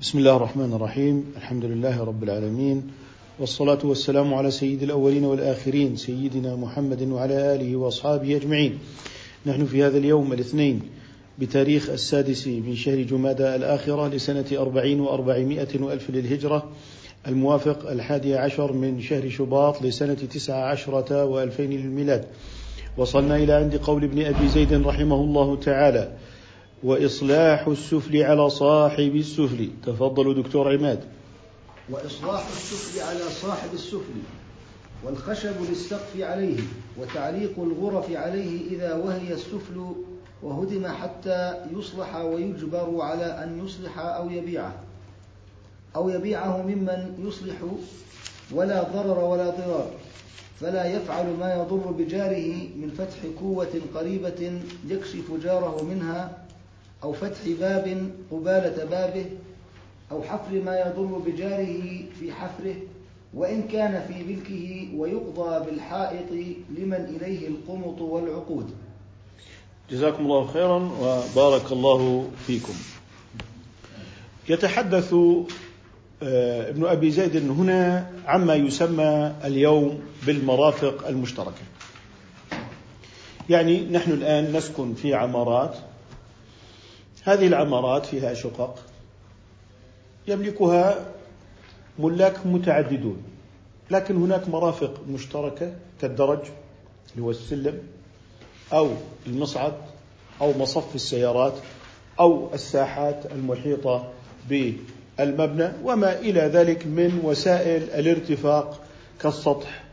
بسم 0.00 0.18
الله 0.18 0.36
الرحمن 0.36 0.72
الرحيم. 0.72 1.24
الحمد 1.36 1.64
لله 1.64 2.04
رب 2.04 2.22
العالمين. 2.22 2.82
والصلاة 3.38 3.78
والسلام 3.84 4.34
على 4.34 4.50
سيد 4.50 4.82
الأولين 4.82 5.24
والآخرين 5.24 5.96
سيدنا 5.96 6.56
محمد 6.56 7.02
وعلى 7.02 7.54
آله 7.54 7.76
وأصحابه 7.76 8.36
أجمعين. 8.36 8.78
نحن 9.46 9.64
في 9.64 9.84
هذا 9.84 9.98
اليوم 9.98 10.32
الاثنين 10.32 10.80
بتاريخ 11.38 11.90
السادس 11.90 12.48
من 12.48 12.76
شهر 12.76 13.02
جمادى 13.02 13.56
الآخرة 13.56 14.08
لسنة 14.08 14.44
أربعين 14.52 15.00
وأربعمائة 15.00 15.82
وألف 15.82 16.10
للهجرة 16.10 16.68
الموافق 17.28 17.90
الحادي 17.90 18.34
عشر 18.34 18.72
من 18.72 19.00
شهر 19.00 19.28
شباط 19.28 19.82
لسنة 19.82 20.14
تسعة 20.14 20.64
عشرة 20.64 21.24
وألفين 21.24 21.70
للميلاد. 21.70 22.24
وصلنا 22.96 23.36
إلى 23.36 23.52
عند 23.52 23.76
قول 23.76 24.04
ابن 24.04 24.24
أبي 24.24 24.48
زيد 24.48 24.72
رحمه 24.72 25.20
الله 25.20 25.56
تعالى 25.56 26.12
وإصلاح 26.82 27.66
السفل 27.66 28.22
على 28.22 28.50
صاحب 28.50 29.16
السفل. 29.16 29.70
تفضل 29.86 30.42
دكتور 30.42 30.72
عماد. 30.72 31.04
وإصلاح 31.90 32.46
السفل 32.46 33.00
على 33.00 33.30
صاحب 33.42 33.74
السفل 33.74 34.20
والخشب 35.04 35.54
للسقف 35.68 36.20
عليه 36.20 36.58
وتعليق 36.98 37.52
الغرف 37.58 38.10
عليه 38.10 38.76
إذا 38.76 38.94
وهي 38.94 39.32
السفل 39.32 39.92
وهدم 40.42 40.86
حتى 40.86 41.54
يصلح 41.78 42.16
ويجبر 42.16 43.00
على 43.00 43.24
أن 43.24 43.64
يصلح 43.64 43.98
أو 43.98 44.30
يبيعه. 44.30 44.74
أو 45.96 46.08
يبيعه 46.08 46.62
ممن 46.62 47.26
يصلح 47.28 47.56
ولا 48.52 48.82
ضرر 48.82 49.18
ولا 49.18 49.50
ضرار. 49.50 49.90
فلا 50.60 50.84
يفعل 50.84 51.26
ما 51.40 51.54
يضر 51.54 51.90
بجاره 51.98 52.68
من 52.76 52.90
فتح 52.98 53.40
قوة 53.40 53.80
قريبة 53.94 54.60
يكشف 54.88 55.32
جاره 55.44 55.82
منها 55.82 56.39
أو 57.02 57.12
فتح 57.12 57.48
باب 57.60 58.10
قبالة 58.30 58.84
بابه 58.84 59.26
أو 60.12 60.22
حفر 60.22 60.62
ما 60.62 60.80
يضر 60.80 61.18
بجاره 61.26 62.04
في 62.20 62.32
حفره 62.32 62.74
وإن 63.34 63.62
كان 63.62 64.06
في 64.08 64.24
ملكه 64.24 64.88
ويقضى 64.98 65.70
بالحائط 65.70 66.30
لمن 66.78 67.16
إليه 67.16 67.48
القمط 67.48 68.00
والعقود 68.00 68.70
جزاكم 69.90 70.24
الله 70.24 70.46
خيرا 70.46 70.90
وبارك 71.00 71.72
الله 71.72 72.30
فيكم 72.46 72.74
يتحدث 74.48 75.14
آه، 76.22 76.70
ابن 76.70 76.86
أبي 76.86 77.10
زيد 77.10 77.36
هنا 77.36 78.10
عما 78.26 78.54
يسمى 78.54 79.32
اليوم 79.44 80.00
بالمرافق 80.26 81.08
المشتركة. 81.08 81.62
يعني 83.50 83.80
نحن 83.90 84.10
الآن 84.10 84.52
نسكن 84.56 84.94
في 84.94 85.14
عمارات 85.14 85.76
هذه 87.24 87.46
العمارات 87.46 88.06
فيها 88.06 88.34
شقق. 88.34 88.78
يملكها 90.28 91.06
ملاك 91.98 92.46
متعددون. 92.46 93.22
لكن 93.90 94.16
هناك 94.16 94.48
مرافق 94.48 95.00
مشتركة 95.08 95.72
كالدرج 96.00 96.38
اللي 97.12 97.24
هو 97.24 97.30
السلم 97.30 97.78
أو 98.72 98.88
المصعد 99.26 99.72
أو 100.40 100.58
مصف 100.58 100.94
السيارات 100.94 101.52
أو 102.20 102.54
الساحات 102.54 103.26
المحيطة 103.32 104.08
بالمبنى 104.48 105.72
وما 105.84 106.18
إلى 106.18 106.40
ذلك 106.40 106.86
من 106.86 107.20
وسائل 107.24 107.82
الارتفاق 107.82 108.80
كالسطح 109.22 109.84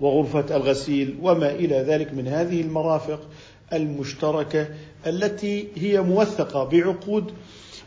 وغرفة 0.00 0.56
الغسيل 0.56 1.18
وما 1.22 1.50
إلى 1.50 1.76
ذلك 1.76 2.14
من 2.14 2.28
هذه 2.28 2.60
المرافق 2.60 3.20
المشتركة 3.72 4.68
التي 5.06 5.68
هي 5.76 6.00
موثقة 6.00 6.64
بعقود 6.64 7.32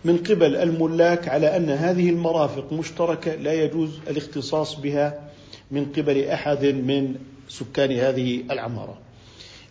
من 0.06 0.18
قبل 0.18 0.56
الملاك 0.56 1.28
على 1.28 1.58
أن 1.58 1.70
هذه 1.70 2.10
المرافق 2.10 2.74
مشتركة 2.74 3.36
لا 3.36 3.54
يجوز 3.54 4.00
الاختصاص 4.10 4.76
بها 4.76 5.30
من 5.72 5.86
قبل 5.86 6.24
أحد 6.24 6.66
من 6.66 7.16
سكان 7.50 7.92
هذه 7.92 8.44
العمارة. 8.52 8.98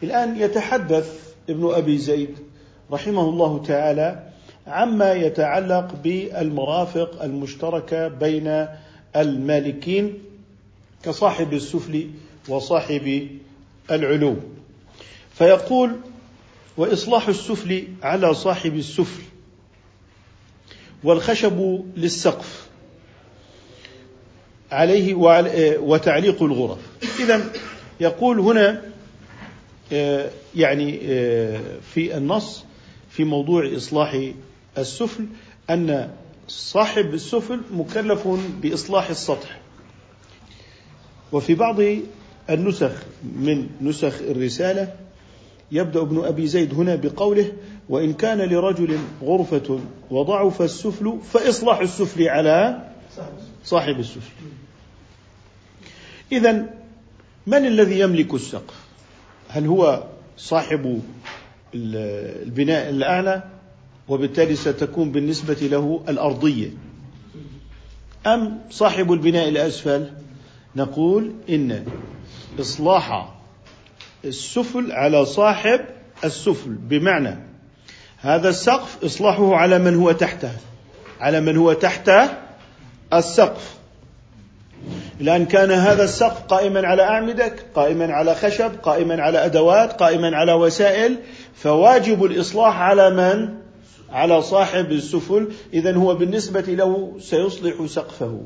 الآن 0.03 0.41
يتحدث 0.41 1.34
ابن 1.50 1.75
أبي 1.75 1.99
زيد 1.99 2.37
رحمه 2.93 3.28
الله 3.28 3.62
تعالى 3.62 4.22
عما 4.66 5.12
يتعلق 5.12 5.95
بالمرافق 6.05 7.22
المشتركة 7.22 8.09
بين 8.09 8.66
المالكين 9.16 10.19
كصاحب 11.03 11.53
السفل 11.53 12.11
وصاحب 12.49 13.28
العلو 13.91 14.37
فيقول 15.38 15.97
وإصلاح 16.76 17.28
السفل 17.28 17.88
على 18.02 18.34
صاحب 18.34 18.74
السفل 18.74 19.22
والخشب 21.04 21.84
للسقف 21.97 22.66
عليه 24.72 25.14
وتعليق 25.78 26.42
الغرف. 26.42 26.78
اذا 27.20 27.52
يقول 28.00 28.41
هنا 28.41 28.82
آه، 29.92 30.30
يعني 30.56 31.00
آه، 31.02 31.60
في 31.94 32.16
النص 32.16 32.64
في 33.10 33.24
موضوع 33.24 33.76
إصلاح 33.76 34.30
السفل 34.78 35.26
أن 35.70 36.10
صاحب 36.48 37.14
السفل 37.14 37.60
مكلف 37.70 38.28
بإصلاح 38.62 39.08
السطح. 39.08 39.60
وفي 41.32 41.54
بعض 41.54 41.80
النسخ 42.50 42.92
من 43.36 43.68
نسخ 43.80 44.14
الرسالة 44.20 45.06
يبدأ 45.72 46.00
ابن 46.00 46.25
أبي 46.25 46.47
زيد 46.47 46.75
هنا 46.75 46.97
بقوله 46.97 47.53
وإن 47.88 48.12
كان 48.12 48.38
لرجل 48.38 48.99
غرفة 49.22 49.81
وضعف 50.10 50.62
السفل 50.62 51.19
فإصلاح 51.32 51.78
السفل 51.78 52.28
على 52.28 52.88
صاحب 53.65 53.99
السفل. 53.99 54.32
اذا 56.32 56.75
من 57.47 57.66
الذي 57.66 58.00
يملك 58.00 58.34
السقف؟ 58.34 58.75
هل 59.49 59.66
هو 59.66 60.04
صاحب 60.37 61.03
البناء 61.75 62.91
الأعلى؟ 62.91 63.43
وبالتالي 64.09 64.56
ستكون 64.56 65.12
بالنسبة 65.12 65.54
له 65.62 66.03
الأرضية. 66.09 66.71
أم 68.27 68.59
صاحب 68.71 69.12
البناء 69.12 69.48
الأسفل؟ 69.48 70.06
نقول 70.77 71.33
إن 71.50 71.87
إصلاح 72.60 73.35
السفل 74.26 74.92
على 74.92 75.26
صاحب 75.26 75.81
السفل. 76.25 76.70
بمعنى 76.70 77.37
هذا 78.20 78.48
السقف 78.48 79.04
إصلاحه 79.04 79.56
على 79.56 79.78
من 79.78 79.94
هو 79.94 80.12
تحته 80.12 80.53
على 81.20 81.41
من 81.41 81.56
هو 81.56 81.72
تحت 81.72 82.10
السقف. 83.12 83.76
الان 85.20 85.47
كان 85.47 85.70
هذا 85.70 86.04
السقف 86.04 86.42
قائما 86.42 86.86
على 86.86 87.03
اعمده 87.03 87.53
قائما 87.75 88.12
على 88.12 88.34
خشب 88.34 88.70
قائما 88.82 89.22
على 89.22 89.44
أدوات 89.44 89.92
قائما 89.92 90.36
على 90.36 90.53
وسائل 90.53 91.16
فواجب 91.54 92.25
الإصلاح 92.25 92.81
على 92.81 93.10
من؟ 93.10 93.54
على 94.10 94.42
صاحب 94.42 94.92
السفل. 94.92 95.48
اذا 95.75 95.94
هو 95.94 96.15
بالنسبة 96.15 96.60
له 96.60 97.16
سيصلح 97.20 97.86
سقفه. 97.86 98.41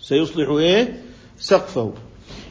سيصلح 0.00 0.48
إيه؟ 0.48 1.02
سقفه. 1.38 1.92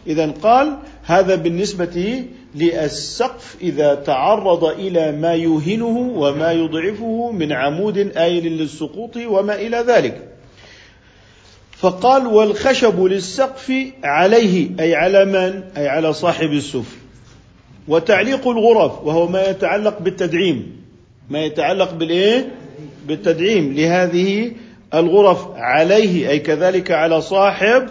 اذا 0.07 0.31
قال 0.31 0.77
هذا 1.03 1.35
بالنسبة 1.35 2.25
للسقف 2.55 3.55
إذا 3.61 3.95
تعرض 3.95 4.63
إلى 4.63 5.11
ما 5.11 5.33
يوهنه 5.33 6.13
وما 6.15 6.51
يضعفه 6.51 7.31
من 7.31 7.51
عمود 7.51 7.97
آيل 7.97 8.57
للسقوط 8.57 9.17
وما 9.17 9.55
إلى 9.55 9.77
ذلك. 9.77 10.27
فقال 11.77 12.27
والخشب 12.27 13.03
للسقف 13.03 13.73
عليه 14.03 14.69
أي 14.79 14.95
على 14.95 15.25
من؟ 15.25 15.63
أي 15.77 15.87
على 15.87 16.13
صاحب 16.13 16.51
السفل 16.51 16.97
وتعليق 17.87 18.47
الغرف 18.47 19.03
وهو 19.03 19.27
ما 19.27 19.49
يتعلق 19.49 19.99
بالتدعيم. 19.99 20.81
ما 21.29 21.45
يتعلق 21.45 21.93
بالإيه؟ 21.93 22.55
بالتدعيم. 23.07 23.73
لهذه 23.73 24.51
الغرف 24.93 25.47
عليه 25.55 26.29
أي 26.29 26.39
كذلك 26.39 26.91
على 26.91 27.21
صاحب 27.21 27.89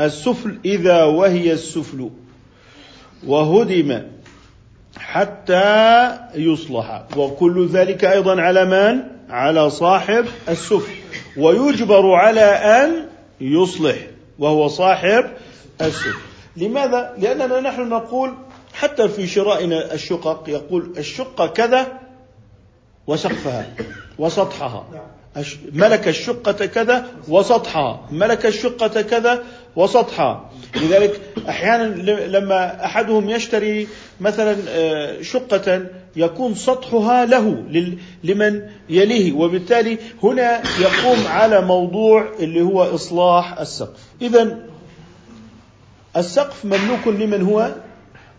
السفل 0.00 0.58
إذا 0.64 1.04
وهي 1.04 1.52
السفل. 1.52 2.10
وهدم 3.26 4.02
حتى 4.98 6.18
يصلح. 6.34 7.04
وكل 7.16 7.68
ذلك 7.68 8.04
أيضا 8.04 8.40
على 8.40 8.64
من؟ 8.64 9.02
على 9.30 9.70
صاحب 9.70 10.24
السفل 10.48 10.92
ويجبر 11.36 12.12
على 12.12 12.40
أن 12.40 13.06
يصلح 13.40 13.96
وهو 14.38 14.68
صاحب 14.68 15.24
السفل 15.80 16.18
لماذا؟ 16.56 17.14
لأننا 17.18 17.60
نحن 17.60 17.88
نقول 17.88 18.34
حتى 18.74 19.08
في 19.08 19.26
شرائنا 19.26 19.94
الشقق 19.94 20.44
يقول 20.48 20.92
الشقه 20.98 21.46
كذا 21.46 22.00
وسقفها 23.06 23.66
وسطحها. 24.18 24.84
ملك 25.72 26.08
الشقة 26.08 26.66
كذا 26.66 27.06
وسطحها. 27.28 28.00
ملك 28.10 28.46
الشقة 28.46 29.02
كذا 29.02 29.42
وسطحها. 29.76 30.50
لذلك 30.76 31.20
أحيانا 31.48 31.84
لما 32.26 32.84
أحدهم 32.84 33.30
يشتري 33.30 33.88
مثلا 34.20 34.56
آه، 34.68 35.22
شقة 35.22 35.86
يكون 36.16 36.54
سطحها 36.54 37.24
له 37.24 37.64
لمن 38.24 38.62
يليه 38.88 39.32
وبالتالي 39.32 39.98
هنا 40.22 40.62
يقوم 40.80 41.26
على 41.26 41.60
موضوع 41.60 42.28
اللي 42.40 42.62
هو 42.62 42.82
إصلاح 42.82 43.60
السقف. 43.60 44.00
اذا 44.22 44.58
السقف 46.16 46.64
مملوك 46.64 47.06
لمن 47.06 47.42
هو؟ 47.42 47.74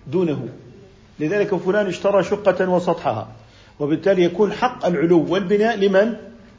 دونه. 0.08 0.48
لذلك 1.20 1.56
فلان 1.56 1.88
اشترى 1.88 2.24
شقة 2.24 2.70
وسطحها 2.70 3.28
وبالتالي 3.80 4.24
يكون 4.24 4.52
حق 4.52 4.86
العلو 4.86 5.26
والبناء 5.30 5.78
لمن؟ 5.78 6.14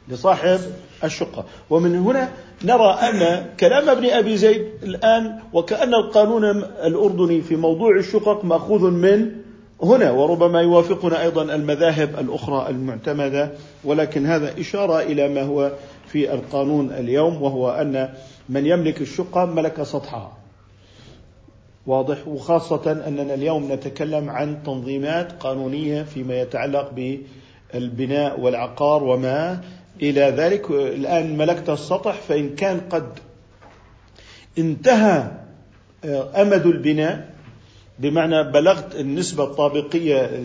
لصاحب 0.09 0.59
الشقة. 1.03 1.45
ومن 1.69 1.95
هنا 1.95 2.29
نرى 2.63 2.93
أن 2.93 3.45
كلام 3.59 3.89
ابن 3.89 4.05
أبي 4.05 4.37
زيد 4.37 4.67
الآن 4.83 5.39
وكأن 5.53 5.93
القانون 5.93 6.45
الأردني 6.83 7.41
في 7.41 7.55
موضوع 7.55 7.97
الشقق 7.97 8.45
مأخوذ 8.45 8.91
من 8.91 9.31
هنا 9.83 10.11
وربما 10.11 10.61
يوافقنا 10.61 11.21
أيضا 11.21 11.55
المذاهب 11.55 12.19
الأخرى 12.19 12.69
المعتمدة 12.69 13.51
ولكن 13.83 14.25
هذا 14.25 14.59
إشارة 14.59 14.99
إلى 14.99 15.29
ما 15.29 15.41
هو 15.41 15.71
في 16.07 16.33
القانون 16.33 16.91
اليوم 16.91 17.41
وهو 17.41 17.69
أن 17.69 18.09
من 18.49 18.65
يملك 18.65 19.01
الشقة 19.01 19.45
ملك 19.45 19.83
سطحها. 19.83 20.37
واضح 21.87 22.27
وخاصة 22.27 22.91
أننا 23.07 23.33
اليوم 23.33 23.71
نتكلم 23.71 24.29
عن 24.29 24.63
تنظيمات 24.63 25.31
قانونية 25.31 26.03
فيما 26.03 26.41
يتعلق 26.41 26.91
بالبناء 27.73 28.39
والعقار 28.39 29.03
وما 29.03 29.61
إلى 30.01 30.21
ذلك 30.21 30.71
الآن 30.71 31.37
ملكت 31.37 31.69
السطح 31.69 32.13
فإن 32.13 32.55
كان 32.55 32.79
قد 32.79 33.19
انتهى 34.57 35.31
آه، 36.05 36.41
أمد 36.41 36.65
البناء 36.65 37.33
بمعنى 37.99 38.43
بلغت 38.43 38.95
النسبة 38.95 39.43
الطابقية 39.43 40.43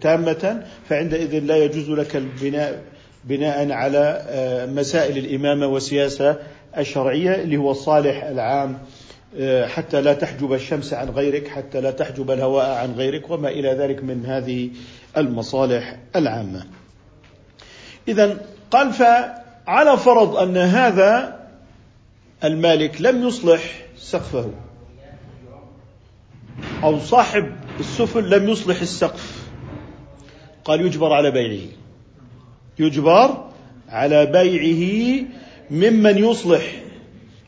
تامة 0.00 0.66
فعندئذ 0.88 1.38
لا 1.38 1.56
يجوز 1.56 1.90
لك 1.90 2.16
البناء 2.16 2.82
بناء 3.24 3.72
على 3.72 4.24
آه، 4.28 4.66
مسائل 4.66 5.18
الإمامة 5.18 5.66
والسياسة 5.66 6.36
الشرعية 6.78 7.34
اللي 7.34 7.56
هو 7.56 7.70
الصالح 7.70 8.24
العام 8.24 8.78
آه، 9.38 9.66
حتى 9.66 10.00
لا 10.00 10.12
تحجب 10.12 10.52
الشمس 10.52 10.92
عن 10.94 11.08
غيرك 11.08 11.48
حتى 11.48 11.80
لا 11.80 11.90
تحجب 11.90 12.30
الهواء 12.30 12.70
عن 12.70 12.92
غيرك 12.92 13.30
وما 13.30 13.48
إلى 13.48 13.68
ذلك 13.68 14.04
من 14.04 14.26
هذه 14.26 14.70
المصالح 15.16 15.96
العامة. 16.16 16.66
إذا 18.08 18.40
قال 18.70 18.92
فعلى 18.92 19.96
فرض 19.96 20.36
أن 20.36 20.56
هذا 20.56 21.38
المالك 22.44 23.00
لم 23.00 23.28
يصلح 23.28 23.62
سقفه. 23.96 24.50
أو 26.82 26.98
صاحب 27.00 27.52
السفل 27.80 28.30
لم 28.30 28.48
يصلح 28.48 28.80
السقف. 28.80 29.48
قال 30.64 30.80
يجبر 30.80 31.12
على 31.12 31.30
بيعه. 31.30 31.68
يجبر 32.78 33.44
على 33.88 34.26
بيعه 34.26 35.24
ممن 35.70 36.18
يصلح. 36.18 36.62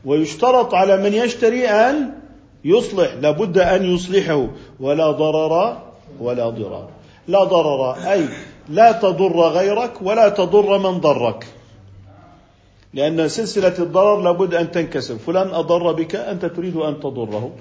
ويشترط 0.05 0.75
على 0.75 0.96
من 0.96 1.14
يشتري 1.14 1.69
أن 1.69 2.12
يصلح. 2.64 3.14
لابد 3.20 3.58
أن 3.58 3.94
يصلحه. 3.94 4.49
ولا 4.81 5.11
ضرر 5.11 5.82
ولا 6.20 6.50
ضرار. 6.50 6.90
لا 7.28 7.44
ضرر 7.44 7.93
أي 7.93 8.28
لا 8.68 8.92
تضر 8.92 9.40
غيرك 9.48 10.02
ولا 10.02 10.28
تضر 10.28 10.78
من 10.78 10.98
ضرك. 11.00 11.46
لأن 12.94 13.28
سلسلة 13.28 13.78
الضرر 13.78 14.20
لابد 14.20 14.54
أن 14.54 14.70
تنكسر. 14.70 15.18
فلان 15.18 15.48
أضر 15.54 15.92
بك 15.92 16.16
أنت 16.16 16.44
تريد 16.44 16.76
أن 16.76 17.00
تضره. 17.00 17.52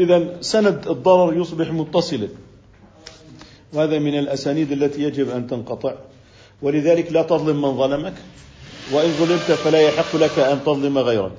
إذا 0.00 0.40
سند 0.40 0.88
الضرر 0.88 1.36
يصبح 1.36 1.70
متصلا. 1.70 2.28
وهذا 3.72 3.98
من 3.98 4.18
الأسانيد 4.18 4.72
التي 4.72 5.02
يجب 5.02 5.30
أن 5.30 5.46
تنقطع. 5.46 5.94
ولذلك 6.62 7.12
لا 7.12 7.22
تظلم 7.22 7.62
من 7.62 7.76
ظلمك. 7.76 8.14
وإن 8.92 9.10
ظلمت 9.10 9.52
فلا 9.52 9.80
يحق 9.80 10.16
لك 10.16 10.38
أن 10.38 10.60
تظلم 10.64 10.98
غيرك. 10.98 11.36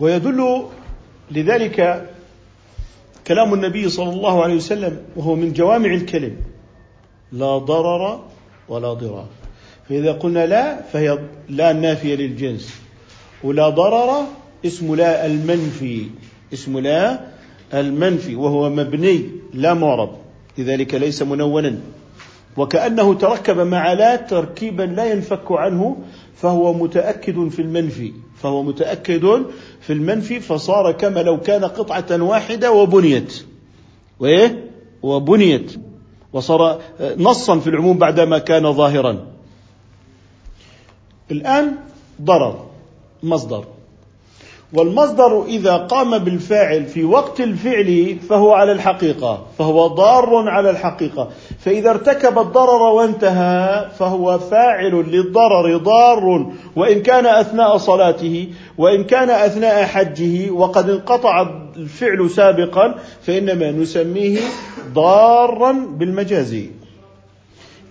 ويدل 0.00 0.62
لذلك 1.30 2.08
كلام 3.26 3.54
النبي 3.54 3.88
صلى 3.88 4.10
الله 4.10 4.42
عليه 4.42 4.54
وسلم 4.54 5.02
وهو 5.16 5.34
من 5.34 5.52
جوامع 5.52 5.94
الكلم. 5.94 6.36
لا 7.32 7.58
ضرر 7.58 8.20
ولا 8.68 8.92
ضرار. 8.92 9.26
فإذا 9.88 10.12
قلنا 10.12 10.46
لا 10.46 10.82
فهي 10.82 11.18
لا 11.48 11.72
نافية 11.72 12.14
للجنس. 12.14 12.74
ولا 13.44 13.68
ضرر 13.68 14.24
اسم 14.66 14.94
لا 14.94 15.26
المنفي 15.26 16.06
اسم 16.52 16.78
لا 16.78 17.20
المنفي 17.74 18.36
وهو 18.36 18.70
مبني 18.70 19.22
لا 19.54 19.74
معرب. 19.74 20.10
لذلك 20.58 20.94
ليس 20.94 21.22
منونا. 21.22 21.78
وكأنه 22.56 23.14
تركب 23.14 23.60
مع 23.60 23.92
لا 23.92 24.16
تركيبا 24.16 24.82
لا 24.82 25.12
ينفك 25.12 25.52
عنه 25.52 25.96
فهو 26.36 26.72
متأكد 26.72 27.48
في 27.48 27.62
المنفي. 27.62 28.12
فهو 28.42 28.62
متأكد 28.62 29.42
في 29.80 29.92
المنفي 29.92 30.40
فصار 30.40 30.92
كما 30.92 31.20
لو 31.20 31.40
كان 31.40 31.64
قطعة 31.64 32.22
واحدة 32.22 32.72
وبنيت. 32.72 33.42
وإيه؟ 34.20 34.70
وبنيت. 35.02 35.87
وصار 36.32 36.80
نصا 37.00 37.58
في 37.58 37.70
العموم 37.70 37.98
بعدما 37.98 38.38
كان 38.38 38.72
ظاهرا. 38.72 39.26
الآن 41.30 41.74
ضرر 42.22 42.66
مصدر. 43.22 43.64
والمصدر 44.72 45.44
إذا 45.44 45.76
قام 45.76 46.18
بالفاعل 46.18 46.86
في 46.86 47.04
وقت 47.04 47.40
الفعل 47.40 48.16
فهو 48.28 48.52
على 48.52 48.72
الحقيقة 48.72 49.46
فهو 49.58 49.86
ضار 49.86 50.48
على 50.48 50.70
الحقيقة. 50.70 51.28
فإذا 51.58 51.90
ارتكب 51.90 52.38
الضرر 52.38 52.82
وانتهى 52.82 53.88
فهو 53.98 54.38
فاعل 54.38 54.92
للضرر 54.92 55.76
ضار 55.76 56.52
وإن 56.76 57.02
كان 57.02 57.26
أثناء 57.26 57.76
صلاته 57.76 58.52
وإن 58.78 59.04
كان 59.04 59.30
أثناء 59.30 59.84
حجه 59.84 60.50
وقد 60.50 60.90
انقطع 60.90 61.67
الفعل 61.78 62.30
سابقا 62.30 62.94
فإنما 63.22 63.70
نسميه 63.70 64.38
ضارا 64.94 65.72
بالمجاز 65.72 66.56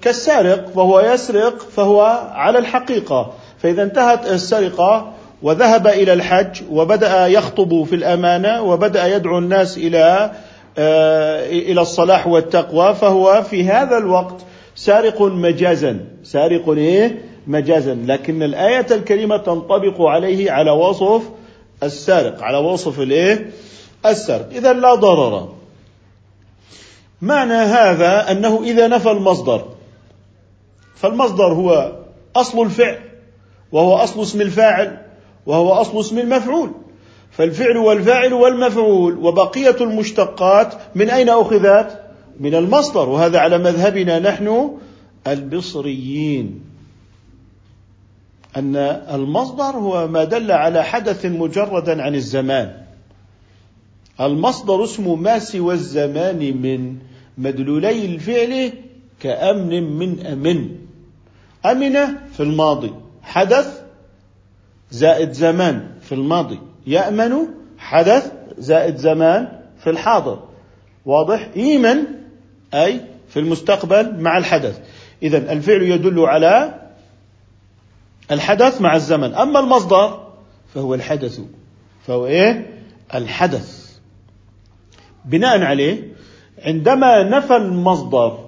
كالسارق 0.01 0.69
فهو 0.75 0.99
يسرق 0.99 1.59
فهو 1.59 2.01
على 2.31 2.59
الحقيقة. 2.59 3.33
فإذا 3.57 3.83
انتهت 3.83 4.25
السرقة 4.25 5.13
وذهب 5.41 5.87
إلى 5.87 6.13
الحج 6.13 6.61
وبدأ 6.71 7.27
يخطب 7.27 7.83
في 7.83 7.95
الأمانة 7.95 8.61
وبدأ 8.61 9.15
يدعو 9.15 9.37
الناس 9.37 9.77
إلى 9.77 10.31
آه، 10.77 11.49
إلى 11.49 11.81
الصلاح 11.81 12.27
والتقوى 12.27 12.95
فهو 12.95 13.43
في 13.49 13.63
هذا 13.63 13.97
الوقت 13.97 14.41
سارق 14.75 15.21
مجازا. 15.21 15.99
سارق 16.23 16.69
إيه؟ 16.69 17.21
مجازا. 17.47 17.97
لكن 18.05 18.43
الآية 18.43 18.85
الكريمة 18.91 19.37
تنطبق 19.37 20.01
عليه 20.01 20.51
على 20.51 20.71
وصف 20.71 21.21
السارق 21.83 22.43
على 22.43 22.57
وصف 22.57 22.99
الإيه؟ 22.99 23.51
السرق 24.05 24.49
إذا 24.51 24.73
لا 24.73 24.95
ضرر. 24.95 25.53
معنى 27.21 27.53
هذا 27.53 28.31
أنه 28.31 28.63
إذا 28.63 28.87
نفى 28.87 29.11
المصدر 29.11 29.65
فالمصدر 30.95 31.53
هو 31.53 31.95
أصل 32.35 32.61
الفعل 32.61 32.99
وهو 33.71 33.95
أصل 33.95 34.21
اسم 34.21 34.41
الفاعل 34.41 35.05
وهو 35.45 35.73
أصل 35.73 35.99
اسم 35.99 36.19
المفعول. 36.19 36.71
فالفعل 37.31 37.77
والفاعل 37.77 38.33
والمفعول 38.33 39.17
وبقية 39.17 39.75
المشتقات 39.81 40.73
من 40.95 41.09
أين 41.09 41.29
أخذت؟ 41.29 42.03
من 42.39 42.55
المصدر. 42.55 43.09
وهذا 43.09 43.39
على 43.39 43.57
مذهبنا 43.57 44.19
نحن 44.19 44.77
البصريين. 45.27 46.66
أن 48.57 48.75
المصدر 49.13 49.63
هو 49.63 50.07
ما 50.07 50.23
دل 50.23 50.51
على 50.51 50.83
حدث 50.83 51.25
مجردا 51.25 52.03
عن 52.03 52.15
الزمان. 52.15 52.73
المصدر 54.21 54.83
اسمه 54.83 55.15
ما 55.15 55.39
سوى 55.39 55.73
الزمان 55.73 56.61
من 56.61 56.95
مدلولي 57.37 58.05
الفعل 58.05 58.73
كأمن 59.19 59.83
من 59.83 60.25
أمن. 60.25 60.69
أمن 61.65 61.93
في 62.33 62.39
الماضي 62.39 62.93
حدث 63.21 63.81
زائد 64.91 65.31
زمان 65.31 65.89
في 66.01 66.15
الماضي. 66.15 66.59
يأمن 66.87 67.33
حدث 67.77 68.31
زائد 68.57 68.97
زمان 68.97 69.47
في 69.83 69.89
الحاضر. 69.89 70.43
واضح؟ 71.05 71.49
إيمن 71.55 71.97
أي 72.73 73.01
في 73.29 73.39
المستقبل 73.39 74.21
مع 74.21 74.37
الحدث. 74.37 74.79
إذا 75.23 75.37
الفعل 75.51 75.81
يدل 75.81 76.19
على 76.19 76.86
الحدث 78.31 78.81
مع 78.81 78.95
الزمن. 78.95 79.33
أما 79.33 79.59
المصدر 79.59 80.27
فهو 80.73 80.93
الحدث. 80.93 81.39
فهو 82.07 82.25
إيه؟ 82.25 82.81
الحدث. 83.15 83.97
بناء 85.25 85.61
عليه 85.61 86.07
عندما 86.59 87.23
نفى 87.23 87.55
المصدر 87.55 88.45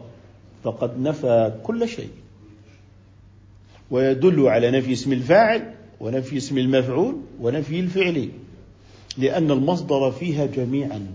فقد 0.64 1.00
نفى 1.00 1.54
كل 1.64 1.88
شيء. 1.88 2.10
ويدل 3.92 4.48
على 4.48 4.72
نفي 4.72 4.94
اسم 4.94 5.14
الفاعل 5.14 5.74
ونفي 6.00 6.38
اسم 6.38 6.58
المفعول 6.58 7.16
ونفي 7.42 7.80
الفعل. 7.80 8.30
لأن 9.18 9.52
المصدر 9.52 10.12
فيها 10.12 10.46
جميعا. 10.46 11.08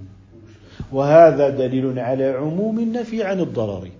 وهذا 0.93 1.49
دليل 1.49 1.99
على 1.99 2.25
عموم 2.25 2.79
النفي 2.79 3.23
عن 3.23 3.41
الضرر. 3.41 3.91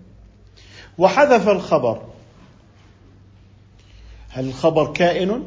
وحذف 0.99 1.49
الخبر. 1.49 2.03
هل 4.35 4.45
الخبر 4.45 4.93
كائن؟ 4.93 5.43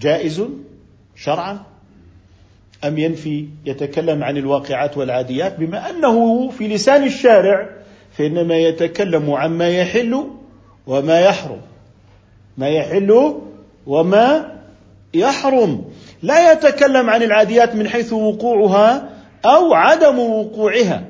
جائز؟ 0.00 0.42
شرعا؟ 1.16 1.58
أم 2.84 2.98
ينفي 2.98 3.46
يتكلم 3.66 4.24
عن 4.24 4.36
الواقعات 4.36 4.96
والعاديات؟ 4.96 5.56
بما 5.58 5.90
أنه 5.90 6.48
في 6.50 6.68
لسان 6.68 7.04
الشارع 7.04 7.68
فإنما 8.18 8.58
يتكلم 8.58 9.30
عما 9.30 9.68
يحل 9.68 10.24
وما 10.86 11.20
يحرم. 11.20 11.60
ما 12.58 12.68
يحل 12.68 13.34
وما 13.86 14.56
يحرم. 15.14 15.84
لا 16.22 16.52
يتكلم 16.52 17.10
عن 17.10 17.22
العاديات 17.22 17.74
من 17.74 17.88
حيث 17.88 18.12
وقوعها 18.12 19.08
أو 19.44 19.74
عدم 19.74 20.18
وقوعها. 20.18 21.04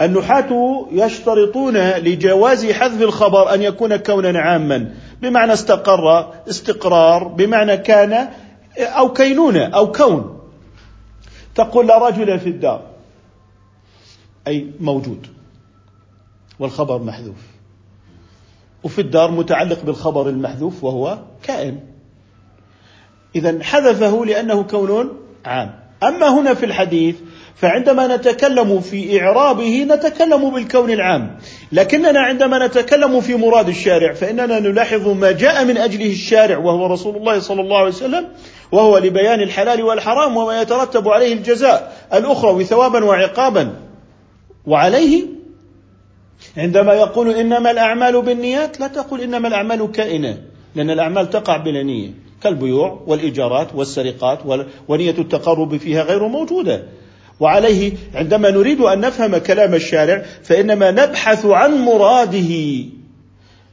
النحاة 0.00 0.86
يشترطون 0.92 1.76
لجواز 1.90 2.66
حذف 2.66 3.02
الخبر 3.02 3.54
أن 3.54 3.62
يكون 3.62 3.96
كونا 3.96 4.38
عاما. 4.38 4.94
بمعنى 5.22 5.52
استقر 5.52 6.34
استقرار 6.48 7.24
بمعنى 7.24 7.76
كان 7.76 8.28
أو 8.78 9.12
كينونة 9.12 9.64
أو 9.64 9.92
كون. 9.92 10.40
تقول 11.54 11.86
لا 11.86 12.08
رجل 12.08 12.40
في 12.40 12.48
الدار. 12.48 12.82
أي 14.46 14.70
موجود. 14.80 15.26
والخبر 16.58 17.02
محذوف. 17.02 17.36
وفي 18.84 19.00
الدار 19.00 19.30
متعلق 19.30 19.84
بالخبر 19.84 20.28
المحذوف 20.28 20.84
وهو 20.84 21.18
كائن. 21.42 21.80
إذا 23.36 23.62
حذفه 23.62 24.24
لأنه 24.24 24.62
كون 24.62 25.08
عام. 25.44 25.80
أما 26.02 26.28
هنا 26.28 26.54
في 26.54 26.66
الحديث 26.66 27.16
فعندما 27.56 28.16
نتكلم 28.16 28.80
في 28.80 29.20
إعرابه 29.20 29.86
نتكلم 29.90 30.50
بالكون 30.50 30.90
العام. 30.90 31.38
لكننا 31.72 32.20
عندما 32.20 32.66
نتكلم 32.66 33.20
في 33.20 33.34
مراد 33.34 33.68
الشارع 33.68 34.12
فإننا 34.12 34.58
نلاحظ 34.58 35.08
ما 35.08 35.32
جاء 35.32 35.64
من 35.64 35.76
أجله 35.76 36.06
الشارع 36.06 36.58
وهو 36.58 36.86
رسول 36.86 37.16
الله 37.16 37.38
صلى 37.38 37.60
الله 37.60 37.78
عليه 37.78 37.88
وسلم 37.88 38.28
وهو 38.72 38.98
لبيان 38.98 39.40
الحلال 39.40 39.82
والحرام 39.82 40.36
وما 40.36 40.62
يترتب 40.62 41.08
عليه 41.08 41.32
الجزاء 41.32 41.92
الأخروي 42.14 42.64
ثوابا 42.64 43.04
وعقابا. 43.04 43.72
وعليه 44.66 45.24
عندما 46.56 46.94
يقول 46.94 47.30
إنما 47.30 47.70
الأعمال 47.70 48.22
بالنيات 48.22 48.80
لا 48.80 48.86
تقول 48.86 49.20
إنما 49.20 49.48
الأعمال 49.48 49.92
كائنة 49.92 50.38
لأن 50.74 50.90
الأعمال 50.90 51.30
تقع 51.30 51.56
بلا 51.56 51.82
نية 51.82 52.10
كالبيوع 52.42 53.02
والإيجارات 53.06 53.74
والسرقات 53.74 54.38
ونية 54.88 55.14
التقرب 55.18 55.76
فيها 55.76 56.02
غير 56.02 56.28
موجودة. 56.28 56.82
وعليه 57.40 57.92
عندما 58.14 58.50
نريد 58.50 58.80
أن 58.80 59.00
نفهم 59.00 59.36
كلام 59.36 59.74
الشارع 59.74 60.22
فإنما 60.42 60.90
نبحث 60.90 61.46
عن 61.46 61.84
مراده 61.84 62.84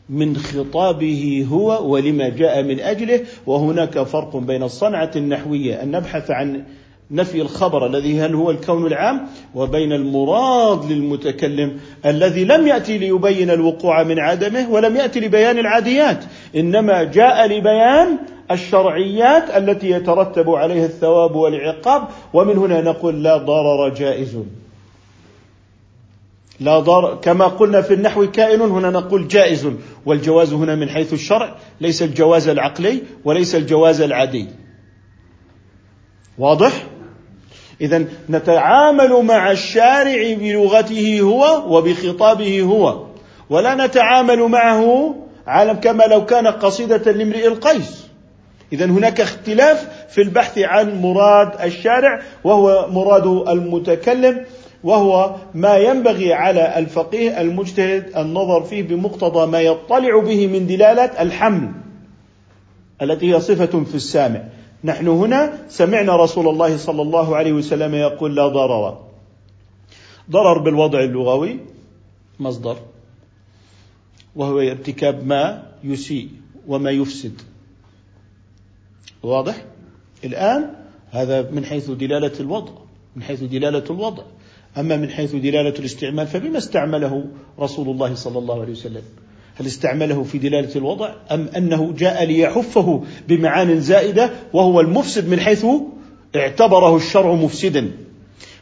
من 0.09 0.37
خطابه 0.37 1.47
هو 1.51 1.91
ولما 1.93 2.29
جاء 2.29 2.63
من 2.63 2.79
أجله 2.79 3.21
وهناك 3.45 4.03
فرق 4.03 4.37
بين 4.37 4.63
الصنعة 4.63 5.11
النحوية 5.15 5.83
أن 5.83 5.91
نبحث 5.91 6.31
عن 6.31 6.63
نفي 7.11 7.41
الخبر 7.41 7.85
الذي 7.85 8.19
هل 8.19 8.35
هو 8.35 8.51
الكون 8.51 8.87
العام 8.87 9.27
وبين 9.55 9.93
المراد 9.93 10.91
للمتكلم 10.91 11.79
الذي 12.05 12.45
لم 12.45 12.67
يأتي 12.67 12.97
ليبين 12.97 13.51
الوقوع 13.51 14.03
من 14.03 14.19
عدمه 14.19 14.71
ولم 14.71 14.95
يأتي 14.95 15.19
لبيان 15.19 15.59
العاديات 15.59 16.23
إنما 16.55 17.03
جاء 17.03 17.47
لبيان 17.47 18.17
الشرعيات 18.51 19.49
التي 19.57 19.89
يترتب 19.89 20.49
عليها 20.49 20.85
الثواب 20.85 21.35
والعقاب 21.35 22.07
ومن 22.33 22.57
هنا 22.57 22.81
نقول 22.81 23.23
لا 23.23 23.37
ضرر 23.37 23.89
جائز. 23.89 24.37
لا 26.59 26.79
ضرر 26.79 27.15
كما 27.15 27.47
قلنا 27.47 27.81
في 27.81 27.93
النحو 27.93 28.31
كائن 28.31 28.61
هنا 28.61 28.89
نقول 28.89 29.27
جائز. 29.27 29.69
والجواز 30.05 30.53
هنا 30.53 30.75
من 30.75 30.89
حيث 30.89 31.13
الشرع 31.13 31.55
ليس 31.81 32.03
الجواز 32.03 32.47
العقلي 32.47 33.01
وليس 33.25 33.55
الجواز 33.55 34.01
العادي. 34.01 34.47
واضح؟ 36.37 36.87
اذا 37.81 38.05
نتعامل 38.29 39.23
مع 39.23 39.51
الشارع 39.51 40.33
بلغته 40.33 41.21
هو 41.21 41.77
وبخطابه 41.77 42.61
هو 42.61 43.05
ولا 43.49 43.85
نتعامل 43.85 44.39
معه 44.39 45.15
عالم 45.47 45.73
كما 45.73 46.03
لو 46.03 46.25
كان 46.25 46.47
قصيدة 46.47 47.11
لامرئ 47.11 47.47
القيس. 47.47 48.03
اذا 48.73 48.85
هناك 48.85 49.21
اختلاف 49.21 50.07
في 50.09 50.21
البحث 50.21 50.57
عن 50.57 51.01
مراد 51.01 51.61
الشارع 51.61 52.21
وهو 52.43 52.87
مراد 52.91 53.47
المتكلم 53.49 54.45
وهو 54.83 55.35
ما 55.53 55.77
ينبغي 55.77 56.33
على 56.33 56.79
الفقيه 56.79 57.41
المجتهد 57.41 58.17
النظر 58.17 58.63
فيه 58.63 58.83
بمقتضى 58.83 59.51
ما 59.51 59.61
يطلع 59.61 60.19
به 60.19 60.47
من 60.47 60.67
دلالة 60.67 61.21
الحمل 61.21 61.71
التي 63.01 63.35
هي 63.35 63.39
صفة 63.39 63.83
في 63.83 63.95
السامع. 63.95 64.43
نحن 64.83 65.07
هنا 65.07 65.53
سمعنا 65.69 66.15
رسول 66.15 66.47
الله 66.47 66.77
صلى 66.77 67.01
الله 67.01 67.35
عليه 67.35 67.53
وسلم 67.53 67.95
يقول 67.95 68.35
لا 68.35 68.47
ضرر. 68.47 68.97
ضرر 70.31 70.57
بالوضع 70.57 70.99
اللغوي 70.99 71.59
مصدر 72.39 72.77
وهو 74.35 74.59
ارتكاب 74.59 75.27
ما 75.27 75.63
يسيء 75.83 76.29
وما 76.67 76.91
يفسد. 76.91 77.41
واضح؟ 79.23 79.65
الآن 80.23 80.69
هذا 81.11 81.51
من 81.51 81.65
حيث 81.65 81.91
دلالة 81.91 82.39
الوضع 82.39 82.71
من 83.15 83.23
حيث 83.23 83.43
دلالة 83.43 83.83
الوضع. 83.89 84.23
أما 84.77 84.97
من 84.97 85.09
حيث 85.09 85.35
دلالة 85.35 85.79
الاستعمال 85.79 86.27
فبما 86.27 86.57
استعمله 86.57 87.25
رسول 87.59 87.89
الله 87.89 88.15
صلى 88.15 88.39
الله 88.39 88.61
عليه 88.61 88.71
وسلم؟ 88.71 89.01
هل 89.55 89.65
استعمله 89.65 90.23
في 90.23 90.37
دلالة 90.37 90.75
الوضع 90.75 91.13
أم 91.31 91.47
أنه 91.57 91.93
جاء 91.97 92.23
ليحفه 92.25 93.03
بمعان 93.27 93.81
زائدة 93.81 94.29
وهو 94.53 94.81
المفسد 94.81 95.29
من 95.29 95.39
حيث 95.39 95.65
اعتبره 96.35 96.95
الشرع 96.95 97.33
مفسدا؟ 97.33 97.91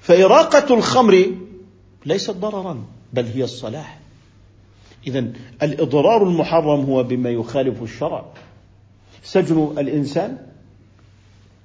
فإراقة 0.02 0.74
الخمر 0.74 1.26
ليست 2.06 2.32
ضررا 2.32 2.86
بل 3.14 3.26
هي 3.26 3.44
الصلاح. 3.44 4.00
إذا 5.08 5.26
الإضرار 5.64 6.24
المحرم 6.24 6.86
هو 6.86 7.04
بما 7.04 7.30
يخالف 7.30 7.84
الشرع. 7.84 8.26
سجن 9.24 9.74
الإنسان 9.78 10.51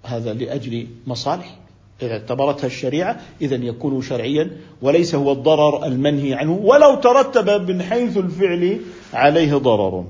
هذا 0.07 0.33
لأجل 0.33 0.87
مصالح. 1.07 1.57
إذا 2.03 2.13
اعتبرتها 2.13 2.67
الشريعة 2.67 3.21
إذا 3.41 3.57
يكون 3.57 4.03
شرعيا 4.03 4.51
وليس 4.83 5.15
هو 5.15 5.33
الضرر 5.33 5.87
المنهي 5.87 6.35
عنه 6.35 6.53
ولو 6.53 6.95
ترتب 6.95 7.71
من 7.71 7.83
حيث 7.83 8.17
الفعل 8.17 8.81
عليه 9.15 9.55
ضرر. 9.55 10.05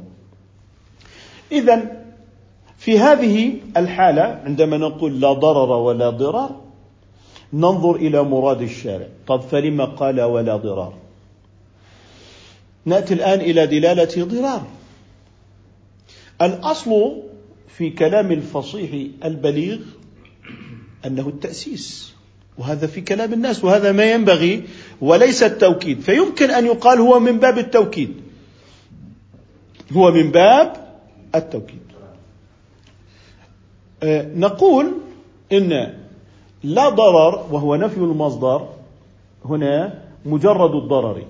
إذا 1.53 2.03
في 2.79 2.99
هذه 2.99 3.55
الحالة 3.77 4.41
عندما 4.45 4.77
نقول 4.77 5.21
لا 5.21 5.33
ضرر 5.33 5.71
ولا 5.71 6.11
ضرار 6.11 6.61
ننظر 7.53 7.97
إلى 7.97 8.23
مراد 8.23 8.63
الشارع. 8.63 9.07
طب 9.27 9.41
فلما 9.41 9.85
قال 9.85 10.21
ولا 10.21 10.57
ضرار؟ 10.57 10.93
نأتي 12.85 13.15
الآن 13.15 13.41
إلى 13.41 13.67
دلالة 13.67 14.25
ضرار 14.25 14.63
الأصل 16.43 17.23
في 17.69 17.91
كلام 17.91 18.33
الفصيح 18.33 18.91
البليغ 19.25 19.79
أنه 21.07 21.29
التأسيس 21.29 22.17
وهذا 22.59 22.87
في 22.87 23.01
كلام 23.01 23.33
الناس 23.33 23.65
وهذا 23.65 23.93
ما 23.93 24.13
ينبغي 24.13 24.65
وليس 25.01 25.43
التوكيد. 25.43 26.01
فيمكن 26.01 26.51
أن 26.51 26.67
يقال 26.67 26.99
هو 26.99 27.21
من 27.21 27.39
باب 27.39 27.59
التوكيد. 27.59 28.15
هو 29.93 30.11
من 30.11 30.31
باب 30.31 30.73
التوكيد. 31.35 31.87
أه، 34.03 34.29
نقول 34.35 34.93
إن 35.53 35.95
لا 36.63 36.89
ضرر 36.89 37.47
وهو 37.51 37.77
نفي 37.77 37.99
المصدر 37.99 38.69
هنا 39.45 40.03
مجرد 40.25 40.75
الضرر 40.75 41.23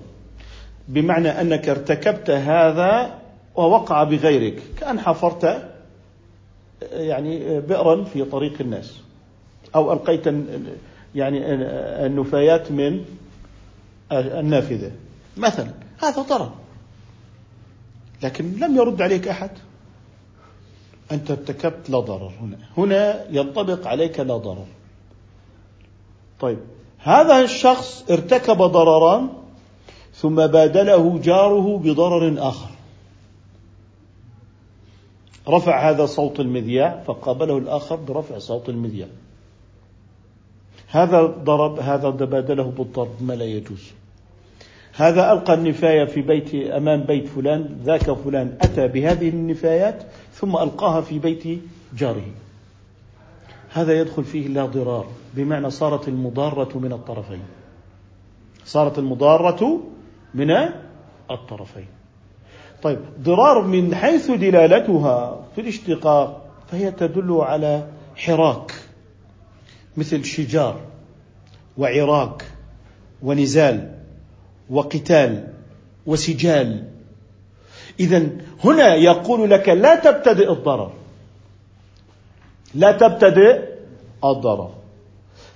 بمعنى 0.87 1.41
أنك 1.41 1.69
ارتكبت 1.69 2.29
هذا 2.29 3.19
ووقع 3.55 4.03
بغيرك 4.03 4.63
كأن 4.79 4.99
حفرت 4.99 5.71
يعني 6.81 7.59
بئرا 7.59 8.03
في 8.03 8.23
طريق 8.23 8.53
الناس. 8.61 8.93
أو 9.75 9.93
ألقيت 9.93 10.27
يعني 11.15 11.39
النفايات 12.05 12.71
من 12.71 13.05
النافذة. 14.11 14.91
مثلا 15.37 15.71
هذا 16.01 16.21
ضرر 16.21 16.51
لكن 18.23 18.51
لم 18.59 18.75
يرد 18.75 19.01
عليك 19.01 19.27
أحد. 19.27 19.51
أنت 21.11 21.31
ارتكبت 21.31 21.89
لا 21.89 21.99
ضرر 21.99 22.31
هنا. 22.41 22.57
هنا 22.77 23.25
ينطبق 23.29 23.87
عليك 23.87 24.19
لا 24.19 24.37
ضرر. 24.37 24.65
طيب 26.39 26.59
هذا 26.99 27.39
الشخص 27.39 28.05
ارتكب 28.11 28.57
ضررا 28.57 29.29
ثم 30.13 30.47
بادله 30.47 31.19
جاره 31.23 31.77
بضرر 31.77 32.35
آخر. 32.49 32.69
رفع 35.49 35.89
هذا 35.89 36.05
صوت 36.05 36.39
المذياع 36.39 37.03
فقابله 37.07 37.57
الآخر 37.57 37.95
برفع 37.95 38.37
صوت 38.37 38.69
المذياع. 38.69 39.07
هذا 40.87 41.25
ضرب 41.25 41.79
هذا 41.79 42.11
تبادله 42.11 42.63
بالضرب 42.63 43.15
ما 43.21 43.33
لا 43.33 43.45
يجوز. 43.45 43.91
هذا 44.93 45.31
ألقى 45.31 45.53
النفاية 45.53 46.05
في 46.05 46.21
بيت 46.21 46.55
أمام 46.55 47.03
بيت 47.03 47.27
فلان 47.27 47.79
ذاك 47.83 48.11
فلان 48.11 48.57
أتى 48.61 48.87
بهذه 48.87 49.29
النفايات 49.29 50.03
ثم 50.33 50.57
ألقاها 50.57 51.01
في 51.01 51.19
بيت 51.19 51.59
جاره. 51.97 52.31
هذا 53.73 53.99
يدخل 53.99 54.23
فيه 54.23 54.47
لا 54.47 54.65
ضرار 54.65 55.05
بمعنى 55.33 55.69
صارت 55.69 56.07
المضارة 56.07 56.77
من 56.77 56.93
الطرفين. 56.93 57.41
صارت 58.65 58.99
المضارة 58.99 59.79
من 60.33 60.51
الطرفين. 61.31 61.96
طيب 62.87 62.99
ضرار 63.23 63.61
من 63.61 63.95
حيث 63.95 64.31
دلالتها 64.31 65.39
في 65.55 65.61
الاشتقاق 65.61 66.41
فهي 66.71 66.91
تدل 66.91 67.31
على 67.41 67.87
حراك 68.15 68.73
مثل 69.97 70.25
شجار 70.25 70.75
وعراك 71.77 72.45
ونزال 73.23 73.91
وقتال 74.69 75.47
وسجال. 76.05 76.83
اذا 77.99 78.29
هنا 78.63 78.95
يقول 78.95 79.49
لك 79.49 79.69
لا 79.69 79.95
تبتدئ 79.95 80.51
الضرر 80.51 80.91
لا 82.73 82.91
تبتدئ 82.91 83.61
الضرر. 84.23 84.71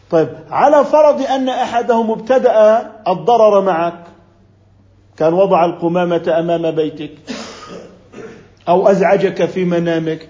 طيب 0.09 0.29
على 0.49 0.85
فرض 0.85 1.21
أن 1.21 1.49
أحدهم 1.49 2.11
ابتدأ 2.11 2.79
الضرر 3.07 3.61
معك 3.61 4.10
كان 5.21 5.33
وضع 5.33 5.65
القمامة 5.65 6.35
أمام 6.39 6.71
بيتك 6.71 7.11
أو 8.69 8.87
أزعجك 8.87 9.45
في 9.45 9.65
منامك 9.65 10.29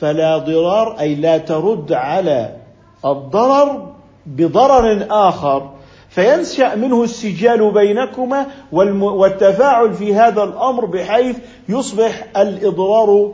فلا 0.00 0.38
ضرار 0.38 1.00
أي 1.00 1.14
لا 1.14 1.38
ترد 1.38 1.92
على 1.92 2.56
الضرر 3.04 3.92
بضرر 4.26 5.06
آخر. 5.10 5.70
فينشأ 6.08 6.74
منه 6.74 7.02
السجال 7.02 7.70
بينكما 7.72 8.46
والتفاعل 8.72 9.94
في 9.94 10.14
هذا 10.14 10.42
الأمر 10.42 10.84
بحيث 10.84 11.36
يصبح 11.68 12.26
الإضرار 12.36 13.32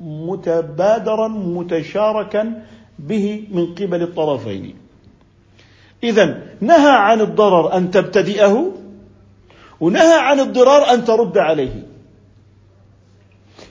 متبادرا 0.00 1.28
متشاركا 1.28 2.62
به 2.98 3.44
من 3.50 3.74
قبل 3.74 4.02
الطرفين. 4.02 4.74
اذا 6.02 6.42
نهى 6.60 6.90
عن 6.90 7.20
الضرر 7.20 7.76
أن 7.76 7.90
تبتدئه 7.90 8.77
ونهى 9.80 10.18
عن 10.18 10.40
الضرار 10.40 10.94
أن 10.94 11.04
ترد 11.04 11.38
عليه. 11.38 11.86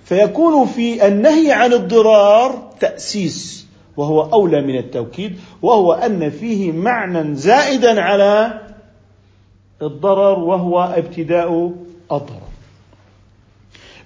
فيكون 0.04 0.66
في 0.66 1.08
النهي 1.08 1.52
عن 1.52 1.74
الضرار 1.74 2.72
تأسيس 2.80 3.68
وهو 3.98 4.22
أولى 4.22 4.62
من 4.62 4.78
التوكيد 4.78 5.40
وهو 5.62 5.94
أن 5.94 6.30
فيه 6.30 6.72
معنى 6.72 7.36
زائدا 7.36 8.02
على 8.02 8.62
الضرر 9.82 10.40
وهو 10.40 10.84
ابتداء 10.84 11.74
الضرر. 12.12 12.48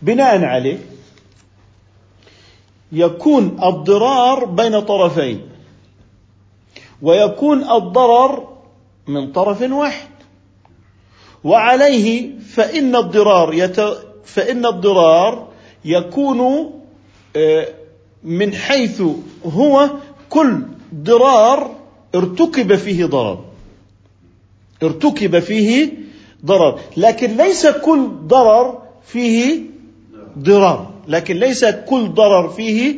بناء 0.02 0.44
عليه 0.44 0.78
يكون 2.92 3.58
الضرار 3.64 4.46
بين 4.46 4.80
طرفين 4.80 5.42
ويكون 7.02 7.72
الضرر 7.72 8.48
من 9.08 9.32
طرف 9.32 9.62
واحد. 9.62 10.11
وعليه 11.44 12.40
فإن 12.40 12.96
الضرار 12.96 13.54
يت... 13.54 13.80
فإن 14.26 14.66
الضرار 14.66 15.48
يكون 15.86 16.72
آه، 17.36 17.68
من 18.24 18.54
حيث 18.54 19.02
هو 19.46 19.90
كل 20.30 20.62
ضرار 20.96 21.76
ارتكب 22.16 22.76
فيه 22.76 23.06
ضرر. 23.06 23.40
ارتكب 24.84 25.40
فيه 25.40 25.94
ضرر. 26.46 26.80
لكن 26.98 27.38
ليس 27.38 27.68
كل 27.68 28.08
ضرر 28.28 28.82
فيه 29.06 29.62
ضرار. 30.40 30.92
لكن 31.08 31.38
ليس 31.38 31.66
كل 31.66 32.10
ضرر 32.10 32.50
فيه 32.50 32.96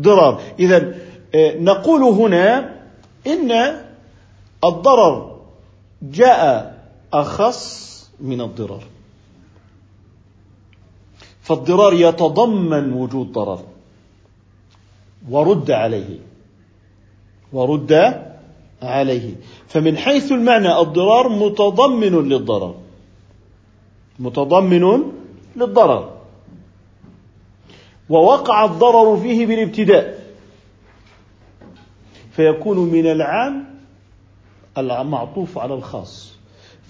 ضرار. 0.00 0.40
اذا 0.58 0.94
آه، 1.34 1.56
نقول 1.58 2.02
هنا 2.02 2.74
إن 3.26 3.80
الضرر 4.64 5.40
جاء 6.02 6.73
أخص 7.14 7.94
من 8.20 8.40
الضرر. 8.40 8.82
فالضرار 11.42 11.92
يتضمن 11.92 12.92
وجود 12.92 13.32
ضرر. 13.32 13.62
ورد 15.30 15.70
عليه. 15.70 16.18
ورد 17.52 17.92
عليه. 18.82 19.34
فمن 19.68 19.96
حيث 19.96 20.32
المعنى 20.32 20.80
الضرار 20.80 21.28
متضمن 21.28 22.28
للضرر. 22.28 22.74
متضمن 24.18 25.02
للضرر. 25.56 26.16
ووقع 28.08 28.64
الضرر 28.64 29.16
فيه 29.16 29.46
بالابتداء. 29.46 30.24
فيكون 32.32 32.78
من 32.78 33.06
العام 33.06 33.64
المعطوف 34.78 35.58
على 35.58 35.74
الخاص. 35.74 36.33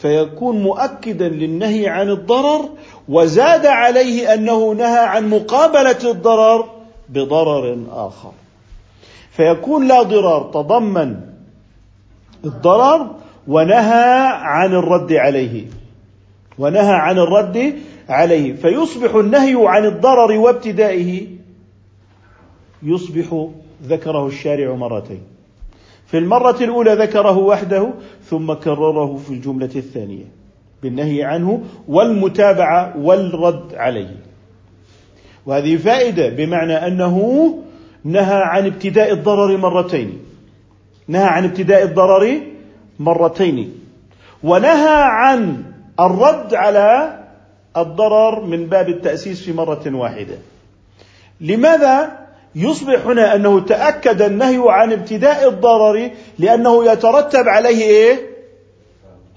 فيكون 0.04 0.62
مؤكدا 0.62 1.28
للنهي 1.28 1.88
عن 1.88 2.10
الضرر 2.10 2.68
وزاد 3.08 3.66
عليه 3.66 4.34
أنه 4.34 4.72
نهى 4.72 4.98
عن 4.98 5.28
مقابلة 5.28 6.10
الضرر 6.10 6.64
بضرر 7.08 7.78
آخر. 7.90 8.32
فيكون 9.30 9.88
لا 9.88 10.02
ضرار 10.02 10.42
تضمن 10.42 11.20
الضرر 12.44 13.10
ونهى 13.48 14.28
عن 14.32 14.74
الرد 14.74 15.12
عليه. 15.12 15.66
ونهى 16.58 16.92
عن 16.92 17.18
الرد 17.18 17.74
عليه. 18.08 18.52
فيصبح 18.52 19.14
النهي 19.14 19.56
عن 19.68 19.86
الضرر 19.86 20.32
وابتدائه 20.32 21.26
يصبح 22.82 23.46
ذكره 23.82 24.26
الشارع 24.26 24.74
مرتين. 24.74 25.33
في 26.06 26.18
المرة 26.18 26.56
الأولى 26.60 26.94
ذكره 26.94 27.38
وحده 27.38 27.90
ثم 28.24 28.52
كرره 28.52 29.16
في 29.16 29.30
الجملة 29.30 29.70
الثانية 29.76 30.24
بالنهي 30.82 31.22
عنه 31.22 31.62
والمتابعة 31.88 32.98
والرد 32.98 33.74
عليه. 33.74 34.16
وهذه 35.46 35.76
فائدة 35.76 36.28
بمعنى 36.28 36.72
أنه 36.72 37.18
نهى 38.04 38.42
عن 38.42 38.66
ابتداء 38.66 39.12
الضرر 39.12 39.56
مرتين. 39.56 40.18
نهى 41.08 41.24
عن 41.24 41.44
ابتداء 41.44 41.82
الضرر 41.82 42.40
مرتين. 42.98 43.74
ونهى 44.42 45.02
عن 45.02 45.62
الرد 46.00 46.54
على 46.54 47.18
الضرر 47.76 48.44
من 48.44 48.66
باب 48.66 48.88
التأسيس 48.88 49.42
في 49.42 49.52
مرة 49.52 49.82
واحدة. 49.86 50.38
لماذا؟ 51.40 52.23
يصبح 52.54 53.06
هنا 53.06 53.34
أنه 53.34 53.60
تأكد 53.60 54.22
النهي 54.22 54.62
عن 54.66 54.92
ابتداء 54.92 55.48
الضرر 55.48 56.10
لأنه 56.38 56.92
يترتب 56.92 57.48
عليه 57.48 57.84
إيه؟ 57.84 58.30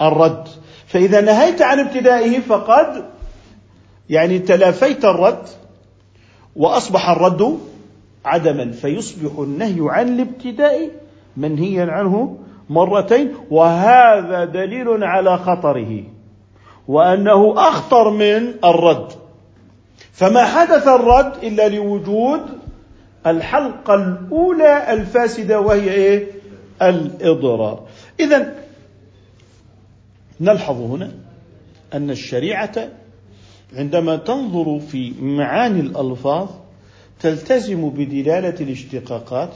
الرد 0.01 0.47
فإذا 0.87 1.21
نهيت 1.21 1.61
عن 1.61 1.79
ابتدائه 1.79 2.39
فقد 2.39 3.05
يعني 4.09 4.39
تلافيت 4.39 5.05
الرد 5.05 5.47
وأصبح 6.55 7.09
الرد 7.09 7.59
عدما 8.25 8.71
فيصبح 8.71 9.39
النهي 9.39 9.77
عن 9.79 10.07
الابتداء 10.07 10.89
منهيا 11.37 11.85
عنه 11.85 12.37
مرتين 12.69 13.33
وهذا 13.51 14.45
دليل 14.45 15.03
على 15.03 15.37
خطره 15.37 16.03
وأنه 16.87 17.53
أخطر 17.57 18.09
من 18.09 18.53
الرد 18.63 19.11
فما 20.13 20.45
حدث 20.45 20.87
الرد 20.87 21.33
إلا 21.43 21.69
لوجود 21.69 22.41
الحلقة 23.25 23.93
الأولى 23.95 24.93
الفاسدة 24.93 25.59
وهي 25.61 25.91
إيه؟ 25.91 26.27
الإضرار 26.81 27.87
إذا 28.19 28.53
نلحظ 30.41 30.81
هنا 30.81 31.11
أن 31.93 32.09
الشريعة 32.09 32.89
عندما 33.73 34.15
تنظر 34.15 34.79
في 34.79 35.13
معاني 35.21 35.79
الألفاظ 35.79 36.49
تلتزم 37.19 37.89
بدلالة 37.89 38.55
الاشتقاقات 38.61 39.53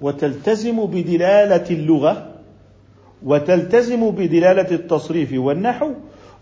وتلتزم 0.00 0.86
بدلالة 0.86 1.70
اللغة 1.70 2.26
وتلتزم 3.22 4.10
بدلالة 4.10 4.70
التصريف 4.74 5.32
والنحو 5.32 5.90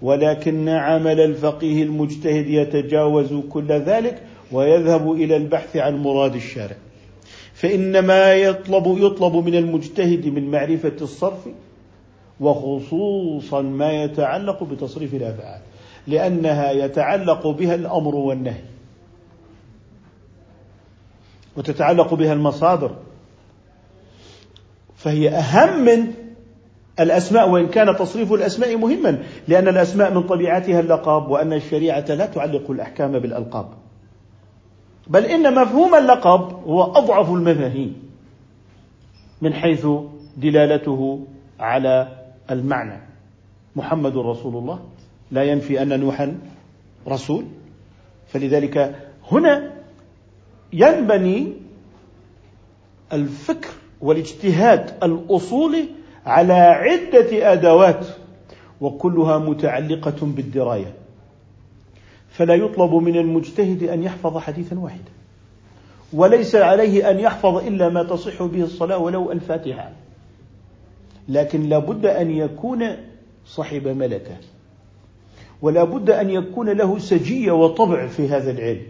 ولكن 0.03 0.69
عمل 0.69 1.21
الفقيه 1.21 1.83
المجتهد 1.83 2.47
يتجاوز 2.47 3.35
كل 3.51 3.73
ذلك 3.73 4.23
ويذهب 4.53 5.13
إلى 5.13 5.37
البحث 5.37 5.77
عن 5.77 6.03
مراد 6.03 6.35
الشارع. 6.35 6.77
فانما 7.55 8.35
يطلب 8.35 8.99
يطلب 8.99 9.37
من 9.37 9.55
المجتهد 9.55 10.27
من 10.27 10.51
معرفة 10.51 10.97
الصرف 11.01 11.49
وخصوصا 12.41 13.63
ما 13.63 13.93
يتعلق 13.93 14.65
بتصريف 14.65 15.15
الأفعال 15.15 15.61
لأنها 16.07 16.71
يتعلق 16.71 17.47
بها 17.47 17.75
الأمر 17.75 18.15
والنهي 18.15 18.63
وتتعلق 21.57 22.15
بها 22.15 22.33
المصادر. 22.33 22.97
فهي 24.97 25.29
أهم 25.29 25.85
من 25.85 26.13
الأسماء 27.01 27.49
وإن 27.49 27.69
كان 27.69 27.97
تصريف 27.97 28.33
الأسماء 28.33 28.77
مهما 28.77 29.23
لأن 29.49 29.69
الأسماء 29.69 30.15
من 30.15 30.23
طبيعتها 30.23 30.81
اللقب 30.81 31.29
وأن 31.29 31.53
الشريعة 31.53 32.05
لا 32.09 32.27
تعلق 32.27 32.71
الأحكام 32.71 33.19
بالألقاب. 33.19 33.69
بل 35.09 35.25
إن 35.25 35.55
مفهوم 35.55 35.95
اللقب 35.95 36.53
هو 36.67 36.83
أضعف 36.83 37.31
المفاهيم 37.31 38.11
من 39.43 39.55
حيث 39.55 39.87
دلالته 40.37 41.27
على 41.61 42.09
المعنى. 42.51 43.01
محمد 43.77 44.17
رسول 44.17 44.57
الله. 44.57 44.81
لا 45.31 45.43
ينفي 45.43 45.83
أن 45.83 46.01
نوحا 46.01 46.39
رسول. 47.09 47.45
فلذلك 48.29 48.97
هنا 49.33 49.71
ينبني 50.73 51.53
الفكر 53.13 53.69
والاجتهاد 54.01 54.95
الأصولي 55.03 55.85
على 56.27 56.53
عدة 56.53 57.53
أدوات 57.53 58.07
وكلها 58.81 59.39
متعلقة 59.39 60.17
بالدراية. 60.23 60.95
فلا 62.39 62.55
يطلب 62.55 62.95
من 62.95 63.17
المجتهد 63.17 63.83
أن 63.83 64.03
يحفظ 64.03 64.39
حديثا 64.39 64.79
واحدا 64.79 65.11
وليس 66.13 66.57
عليه 66.57 67.11
أن 67.11 67.21
يحفظ 67.21 67.67
إلا 67.67 67.89
ما 67.89 68.03
تصح 68.03 68.43
به 68.43 68.63
الصلاة 68.63 68.99
ولو 68.99 69.33
الفاتحة. 69.33 69.91
لكن 71.29 71.69
لا 71.69 71.79
بد 71.79 72.07
أن 72.07 72.31
يكون 72.31 72.85
صاحب 73.47 73.89
ملكة 73.89 74.37
ولا 75.63 75.85
بد 75.85 76.11
أن 76.11 76.31
يكون 76.31 76.69
له 76.69 76.99
سجية 76.99 77.53
وطبع 77.53 78.07
في 78.07 78.29
هذا 78.29 78.51
العلم. 78.51 78.83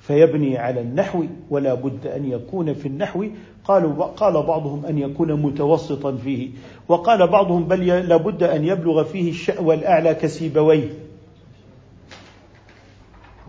فيبني 0.00 0.58
على 0.58 0.80
النحو 0.80 1.24
ولا 1.50 1.74
بد 1.74 2.06
أن 2.06 2.30
يكون 2.30 2.74
في 2.74 2.86
النحو. 2.86 3.26
قالوا 3.64 4.04
قال 4.04 4.42
بعضهم 4.42 4.86
أن 4.86 4.98
يكون 4.98 5.42
متوسطا 5.42 6.16
فيه 6.16 6.50
وقال 6.88 7.26
بعضهم 7.26 7.64
بل 7.64 7.86
لابد 7.86 8.42
أن 8.42 8.64
يبلغ 8.64 9.04
فيه 9.04 9.30
الشأوى 9.30 9.74
الأعلى 9.74 10.14
كسيبويه. 10.14 11.06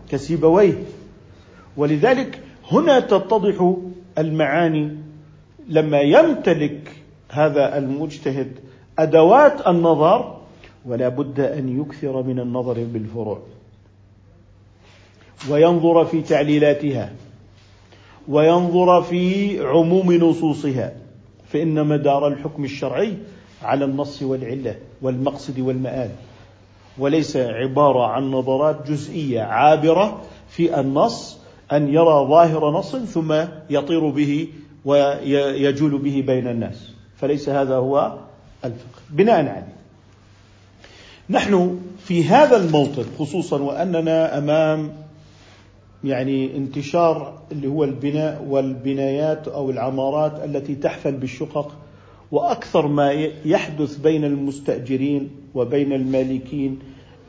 كسيبويه. 0.08 0.74
ولذلك 1.76 2.40
هنا 2.72 3.00
تتضح 3.00 3.74
المعاني 4.18 4.96
لما 5.68 6.00
يمتلك 6.00 6.92
هذا 7.30 7.78
المجتهد 7.78 8.52
أدوات 8.98 9.66
النظر 9.66 10.38
ولا 10.86 11.08
بد 11.08 11.40
أن 11.40 11.80
يكثر 11.80 12.22
من 12.22 12.40
النظر 12.40 12.84
بالفروع 12.92 13.42
وينظر 15.50 16.04
في 16.04 16.22
تعليلاتها 16.22 17.12
وينظر 18.28 19.02
في 19.02 19.60
عموم 19.66 20.12
نصوصها 20.12 20.92
فإن 21.52 21.86
مدار 21.86 22.28
الحكم 22.28 22.64
الشرعي 22.64 23.14
على 23.62 23.84
النص 23.84 24.22
والعلة 24.22 24.76
والمقصد 25.02 25.60
والمآل. 25.60 26.10
وليس 26.98 27.36
عبارة 27.36 28.06
عن 28.06 28.30
نظرات 28.30 28.90
جزئية 28.90 29.42
عابرة 29.42 30.20
في 30.48 30.80
النص 30.80 31.38
أن 31.72 31.88
يرى 31.88 32.26
ظاهر 32.28 32.70
نص 32.70 32.96
ثم 32.96 33.34
يطير 33.70 34.08
به 34.08 34.48
ويجول 34.84 35.98
به 35.98 36.24
بين 36.26 36.48
الناس. 36.48 36.92
فليس 37.16 37.48
هذا 37.48 37.76
هو 37.76 38.18
الفقه. 38.64 39.00
بناء 39.10 39.38
عليه. 39.38 39.78
نحن 41.30 41.80
في 42.04 42.24
هذا 42.24 42.56
الموطن 42.56 43.04
خصوصا 43.18 43.62
وأننا 43.62 44.38
أمام 44.38 44.92
يعني 46.04 46.56
انتشار 46.56 47.38
اللي 47.52 47.68
هو 47.68 47.84
البناء 47.84 48.44
والبنايات 48.48 49.48
أو 49.48 49.70
العمارات 49.70 50.44
التي 50.44 50.74
تحفل 50.74 51.12
بالشقق 51.12 51.76
وأكثر 52.32 52.86
ما 52.86 53.12
يحدث 53.44 53.96
بين 53.96 54.24
المستأجرين 54.24 55.30
وبين 55.54 55.92
المالكين. 55.92 56.78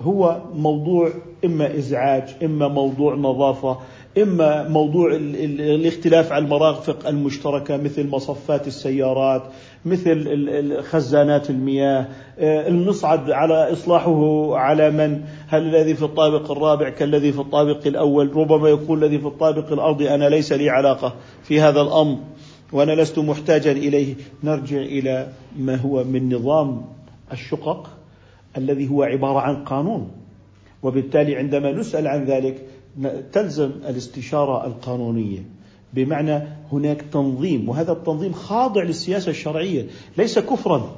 هو 0.02 0.42
موضوع 0.56 1.12
إما 1.46 1.78
إزعاج 1.78 2.24
إما 2.44 2.68
موضوع 2.68 3.16
نظافة 3.16 3.78
إما 4.18 4.68
موضوع 4.68 5.16
الاختلاف 5.16 6.32
على 6.32 6.46
المرافق 6.46 7.08
المشتركة 7.08 7.78
مثل 7.78 8.10
مصفات 8.10 8.68
السيارات 8.68 9.44
مثل 9.86 10.84
خزانات 10.84 11.50
المياه. 11.50 12.08
آه، 12.40 12.68
المصعد 12.68 13.32
على 13.32 13.74
إصلاحه 13.74 14.56
على 14.58 14.92
من؟ 14.92 15.22
هل 15.48 15.76
الذي 15.76 15.94
في 15.94 16.04
الطابق 16.04 16.52
الرابع 16.52 16.90
كالذي 16.90 17.32
في 17.32 17.40
الطابق 17.40 17.88
الأول؟ 17.88 18.36
ربما 18.36 18.70
يكون 18.70 19.04
الذي 19.04 19.20
في 19.20 19.28
الطابق 19.28 19.72
الارضي 19.72 20.10
أنا 20.10 20.30
ليس 20.30 20.54
لي 20.54 20.70
علاقة 20.70 21.14
في 21.44 21.62
هذا 21.62 21.82
الأمر 21.82 22.18
وأنا 22.74 22.92
لست 22.92 23.20
محتاجا 23.20 23.72
إليه. 23.72 24.16
نرجع 24.44 24.78
إلى 24.78 25.28
ما 25.60 25.76
هو 25.76 26.04
من 26.04 26.36
نظام 26.36 26.82
الشقق. 27.32 27.99
الذي 28.60 28.90
هو 28.90 29.04
عبارة 29.04 29.40
عن 29.40 29.64
قانون. 29.64 30.12
وبالتالي 30.84 31.36
عندما 31.36 31.72
نسأل 31.72 32.08
عن 32.08 32.26
ذلك 32.26 32.66
تلزم 33.32 33.72
الاستشارة 33.90 34.68
القانونية. 34.68 35.40
بمعنى 35.94 36.42
هناك 36.72 37.02
تنظيم 37.02 37.70
وهذا 37.70 37.92
التنظيم 37.92 38.34
خاضع 38.34 38.84
للسياسة 38.84 39.30
الشرعية. 39.30 39.86
ليس 40.18 40.40
كفرا. 40.40 40.96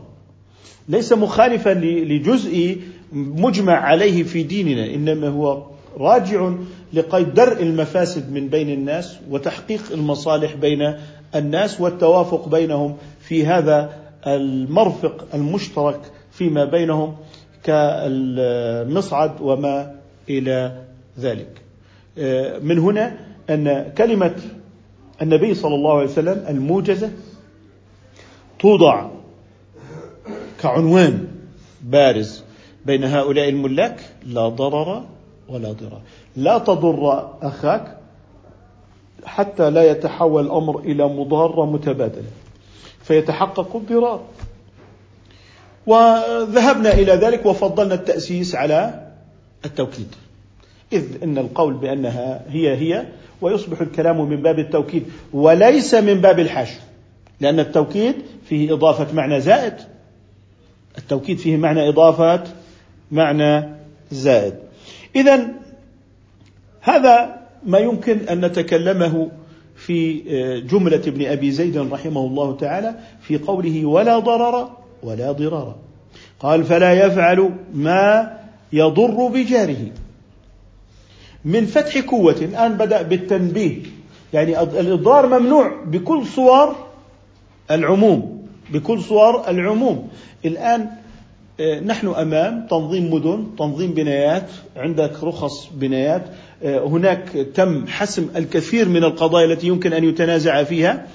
ليس 0.89 1.13
مخالفا 1.13 1.74
لجزء 1.74 2.78
مجمع 3.13 3.74
عليه 3.74 4.24
في 4.24 4.43
ديننا. 4.43 4.95
إنما 4.95 5.28
هو 5.28 5.63
راجع 5.97 6.54
لقيد 6.93 7.34
درء 7.34 7.63
المفاسد 7.63 8.32
من 8.32 8.47
بين 8.47 8.69
الناس 8.69 9.17
وتحقيق 9.30 9.82
المصالح 9.91 10.56
بين 10.56 10.93
الناس 11.36 11.82
والتوافق 11.82 12.50
بينهم 12.50 12.95
في 13.19 13.45
هذا 13.45 13.93
المرفق 14.28 15.28
المشترك 15.34 16.00
فيما 16.32 16.65
بينهم. 16.65 17.15
كالمصعد 17.63 19.41
وما 19.41 19.95
إلى 20.30 20.82
ذلك. 21.19 21.62
من 22.63 22.80
هنا 22.80 23.17
أن 23.50 23.93
كلمة 23.97 24.36
النبي 25.21 25.54
صلى 25.54 25.76
الله 25.76 25.93
عليه 25.97 26.10
وسلم 26.10 26.45
الموجزة 26.50 27.12
توضع 28.60 29.10
كعنوان 30.62 31.28
بارز 31.82 32.43
بين 32.86 33.04
هؤلاء 33.04 33.50
الملاك 33.50 34.00
لا 34.26 34.50
ضرر 34.50 35.04
ولا 35.50 35.71
ضرار. 35.71 36.02
لا 36.36 36.58
تضر 36.58 37.30
أخاك 37.41 37.97
حتى 39.26 39.69
لا 39.69 39.91
يتحول 39.91 40.45
الأمر 40.45 40.80
إلى 40.80 41.08
مضاره 41.08 41.65
متبادله 41.65 42.32
فيتحقق 43.04 43.76
الضرار. 43.76 44.21
وذهبنا 45.88 46.94
إلى 46.94 47.13
ذلك 47.13 47.46
وفضلنا 47.46 47.94
التأسيس 47.94 48.56
على 48.56 49.08
التوكيد. 49.65 50.08
إذ 50.94 51.24
إن 51.24 51.38
القول 51.38 51.74
بأنها 51.74 52.41
هي 52.50 52.76
هي 52.76 53.06
ويصبح 53.41 53.82
الكلام 53.82 54.30
من 54.30 54.41
باب 54.41 54.60
التوكيد 54.60 55.04
وليس 55.34 55.94
من 55.94 56.22
باب 56.22 56.39
الحشو 56.39 56.80
لأن 57.39 57.60
التوكيد 57.60 58.15
فيه 58.46 58.74
إضافة 58.74 59.13
معنى 59.13 59.41
زائد. 59.41 59.74
التوكيد 60.98 61.38
فيه 61.38 61.58
معنى 61.58 61.89
إضافة 61.89 62.44
معنى 63.12 63.70
زائد. 64.12 64.54
اذا 65.15 65.48
هذا 66.82 67.41
ما 67.65 67.78
يمكن 67.78 68.17
أن 68.30 68.46
نتكلمه 68.46 69.32
في 69.76 70.20
جملة 70.60 71.02
ابن 71.08 71.26
أبي 71.26 71.52
زيد 71.52 71.78
رحمه 71.78 72.26
الله 72.26 72.58
تعالى 72.58 72.96
في 73.22 73.38
قوله 73.38 73.86
ولا 73.86 74.20
ضرر 74.20 74.81
ولا 75.03 75.31
ضرار. 75.31 75.75
قال 76.39 76.63
فلا 76.63 76.93
يفعل 77.05 77.49
ما 77.73 78.37
يضر 78.73 79.27
بجاره. 79.27 79.91
من 81.45 81.65
فتح 81.65 81.97
قوة 81.97 82.35
الآن 82.41 82.77
بدأ 82.77 83.01
بالتنبيه. 83.01 83.77
يعني 84.33 84.61
الإضرار 84.61 85.39
ممنوع 85.39 85.83
بكل 85.85 86.25
صور 86.25 86.75
العموم. 87.71 88.47
بكل 88.69 89.01
صور 89.01 89.49
العموم. 89.49 90.09
الآن 90.45 90.89
آه، 91.59 91.79
نحن 91.79 92.07
أمام 92.07 92.67
تنظيم 92.69 93.13
مدن، 93.13 93.47
تنظيم 93.59 93.91
بنايات، 93.91 94.49
عندك 94.75 95.23
رخص 95.23 95.69
بنايات، 95.73 96.25
آه، 96.63 96.79
هناك 96.87 97.29
تم 97.55 97.87
حسم 97.87 98.29
الكثير 98.35 98.89
من 98.89 99.03
القضايا 99.03 99.45
التي 99.45 99.67
يمكن 99.67 99.93
أن 99.93 100.03
يتنازع 100.03 100.63
فيها، 100.63 101.07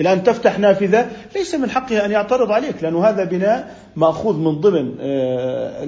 الآن 0.00 0.22
تفتح 0.22 0.58
نافذة 0.58 1.10
ليس 1.36 1.54
من 1.54 1.70
حقها 1.70 2.04
أن 2.06 2.10
يعترض 2.10 2.52
عليك 2.52 2.82
لأن 2.82 2.96
هذا 2.96 3.24
بناء 3.24 3.76
مأخوذ 3.96 4.36
من 4.36 4.60
ضمن 4.60 4.94
آه، 5.00 5.84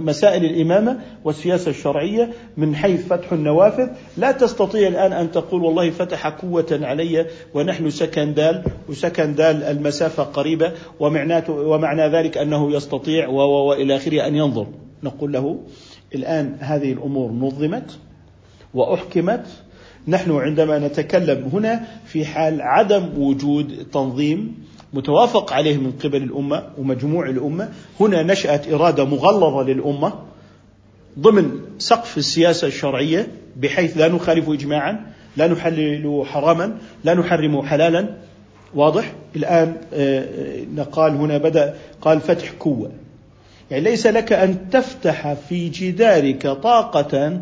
مسائل 0.00 0.44
الإمامة 0.44 0.98
والسياسة 1.24 1.70
الشرعية 1.70 2.30
من 2.56 2.76
حيث 2.76 3.06
فتح 3.06 3.32
النوافذ. 3.32 3.88
لا 4.16 4.32
تستطيع 4.32 4.88
الآن 4.88 5.12
أن 5.12 5.30
تقول 5.30 5.64
والله 5.64 5.90
فتح 5.90 6.26
قوة 6.26 6.80
علي 6.82 7.26
ونحن 7.54 7.90
سكن 7.90 8.34
دال 8.34 8.62
وسكن 8.88 9.34
دال 9.34 9.62
المسافة 9.62 10.22
قريبة 10.22 10.72
ومعنى 11.00 12.08
ذلك 12.08 12.38
أنه 12.38 12.72
يستطيع 12.72 13.28
وإلى 13.28 13.96
آخره 13.96 14.26
أن 14.26 14.34
ينظر. 14.34 14.66
نقول 15.02 15.32
له 15.32 15.58
الآن 16.14 16.56
هذه 16.60 16.92
الأمور 16.92 17.30
نظمت 17.30 17.98
وأحكمت 18.74 19.46
نحن 20.08 20.30
عندما 20.30 20.78
نتكلم 20.78 21.50
هنا 21.52 21.84
في 22.06 22.24
حال 22.24 22.62
عدم 22.62 23.08
وجود 23.18 23.86
تنظيم 23.92 24.54
متوافق 24.92 25.52
عليه 25.52 25.76
من 25.76 25.92
قبل 26.04 26.22
الأمة 26.22 26.62
ومجموع 26.78 27.28
الأمة 27.28 27.68
هنا 28.00 28.22
نشأت 28.22 28.72
إرادة 28.72 29.04
مغلظة 29.04 29.62
للأمة 29.62 30.12
ضمن 31.18 31.50
سقف 31.78 32.18
السياسة 32.18 32.66
الشرعية 32.66 33.26
بحيث 33.56 33.96
لا 33.98 34.08
نخالف 34.08 34.50
اجماعا 34.50 35.06
لا 35.36 35.46
نحلل 35.46 36.22
حراما 36.26 36.78
لا 37.04 37.14
نحرم 37.14 37.62
حلالا. 37.62 38.16
واضح؟ 38.74 39.12
الآن 39.36 39.76
نقال 40.74 41.12
هنا 41.12 41.38
بدأ 41.38 41.74
قال 42.00 42.20
فتح 42.20 42.52
كوه 42.58 42.90
يعني 43.70 43.84
ليس 43.84 44.06
لك 44.06 44.32
أن 44.32 44.70
تفتح 44.70 45.32
في 45.32 45.68
جدارك 45.68 46.46
طاقة 46.46 47.40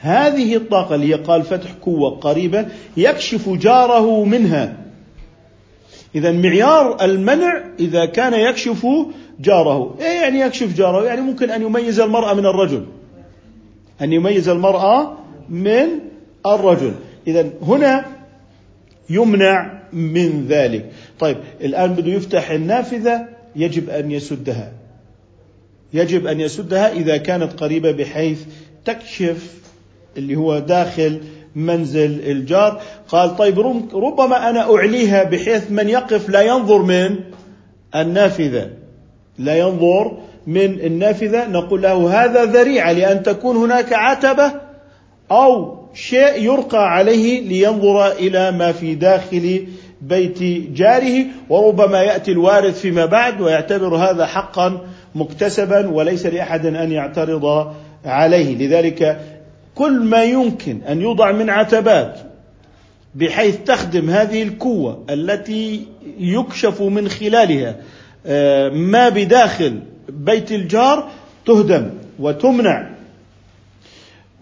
هذه 0.00 0.56
الطاقة 0.56 0.94
اللي 0.94 1.14
قال 1.14 1.42
فتح 1.42 1.72
قوة 1.72 2.10
قريبة 2.10 2.66
يكشف 2.96 3.48
جاره 3.48 4.24
منها. 4.24 4.76
اذا 6.14 6.32
معيار 6.32 7.04
المنع 7.04 7.64
إذا 7.80 8.04
كان 8.04 8.34
يكشف 8.34 8.86
جاره. 9.40 9.96
إيه 10.00 10.20
يعني 10.20 10.40
يكشف 10.40 10.76
جاره؟ 10.76 11.04
يعني 11.04 11.20
ممكن 11.20 11.50
أن 11.50 11.62
يميز 11.62 12.00
المرأة 12.00 12.34
من 12.34 12.46
الرجل. 12.46 12.86
أن 14.02 14.12
يميز 14.12 14.48
المرأة 14.48 15.18
من 15.48 15.88
الرجل. 16.46 16.94
اذا 17.26 17.50
هنا 17.62 18.06
يمنع 19.10 19.80
من 19.92 20.46
ذلك. 20.48 20.92
طيب 21.18 21.36
الآن 21.60 21.94
بده 21.94 22.12
يفتح 22.12 22.50
النافذة 22.50 23.28
يجب 23.56 23.90
أن 23.90 24.10
يسدها. 24.10 24.72
يجب 25.92 26.26
أن 26.26 26.40
يسدها 26.40 26.92
إذا 26.92 27.16
كانت 27.16 27.52
قريبة 27.52 27.90
بحيث 27.90 28.42
تكشف 28.84 29.60
اللي 30.16 30.36
هو 30.36 30.58
داخل 30.58 31.20
منزل 31.54 32.20
الجار 32.30 32.80
قال 33.08 33.36
طيب 33.36 33.60
ربما 33.94 34.50
أنا 34.50 34.76
أعليها 34.76 35.24
بحيث 35.24 35.70
من 35.70 35.88
يقف 35.88 36.28
لا 36.28 36.42
ينظر 36.42 36.82
من 36.82 37.16
النافذة. 37.94 38.70
لا 39.38 39.58
ينظر 39.58 40.18
من 40.46 40.80
النافذة. 40.80 41.48
نقول 41.48 41.82
له 41.82 42.24
هذا 42.24 42.44
ذريعة 42.44 42.92
لأن 42.92 43.22
تكون 43.22 43.56
هناك 43.56 43.92
عتبة 43.92 44.52
أو 45.30 45.80
شيء 45.94 46.42
يرقى 46.42 46.92
عليه 46.92 47.40
لينظر 47.40 48.12
إلى 48.12 48.50
ما 48.50 48.72
في 48.72 48.94
داخل 48.94 49.66
بيت 50.00 50.42
جاره 50.72 51.24
وربما 51.48 52.02
يأتي 52.02 52.32
الوارث 52.32 52.80
فيما 52.80 53.06
بعد 53.06 53.40
ويعتبر 53.40 53.96
هذا 53.96 54.26
حقا 54.26 54.80
مكتسبا 55.14 55.88
وليس 55.88 56.26
لأحد 56.26 56.66
أن 56.66 56.92
يعترض 56.92 57.72
عليه. 58.04 58.54
لذلك 58.54 59.20
كل 59.80 60.00
ما 60.00 60.24
يمكن 60.24 60.82
أن 60.82 61.00
يوضع 61.00 61.32
من 61.32 61.50
عتبات 61.50 62.20
بحيث 63.14 63.56
تخدم 63.56 64.10
هذه 64.10 64.42
القوة 64.42 65.04
التي 65.10 65.86
يكشف 66.18 66.82
من 66.82 67.08
خلالها 67.08 67.76
آه، 68.26 68.68
ما 68.68 69.08
بداخل 69.08 69.80
بيت 70.08 70.52
الجار 70.52 71.10
تهدم 71.46 71.90
وتمنع 72.18 72.90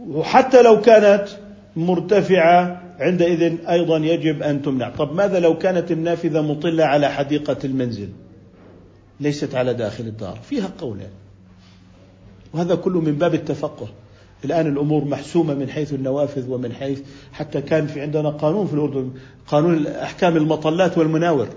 وحتى 0.00 0.62
لو 0.62 0.80
كانت 0.80 1.28
مرتفعة 1.76 2.82
عندئذ 3.00 3.68
أيضا 3.68 3.96
يجب 3.96 4.42
أن 4.42 4.62
تمنع، 4.62 4.90
طب 4.90 5.14
ماذا 5.14 5.40
لو 5.40 5.58
كانت 5.58 5.92
النافذة 5.92 6.40
مطلة 6.40 6.84
على 6.84 7.08
حديقة 7.08 7.56
المنزل؟ 7.64 8.08
ليست 9.20 9.54
على 9.54 9.74
داخل 9.74 10.04
الدار، 10.04 10.38
فيها 10.48 10.70
قولان. 10.80 11.10
وهذا 12.52 12.74
كله 12.74 13.00
من 13.00 13.12
باب 13.12 13.34
التفقه. 13.34 13.88
الآن 14.44 14.66
الأمور 14.66 15.04
محسومة 15.04 15.54
من 15.54 15.68
حيث 15.68 15.94
النوافذ 15.94 16.50
ومن 16.50 16.72
حيث 16.72 17.00
حتى 17.32 17.60
كان 17.60 17.86
في 17.86 18.00
عندنا 18.00 18.28
قانون 18.30 18.66
في 18.66 18.74
الأردن 18.74 19.10
قانون 19.46 19.86
أحكام 19.86 20.36
المطلات 20.36 20.98
والمناور. 20.98 21.48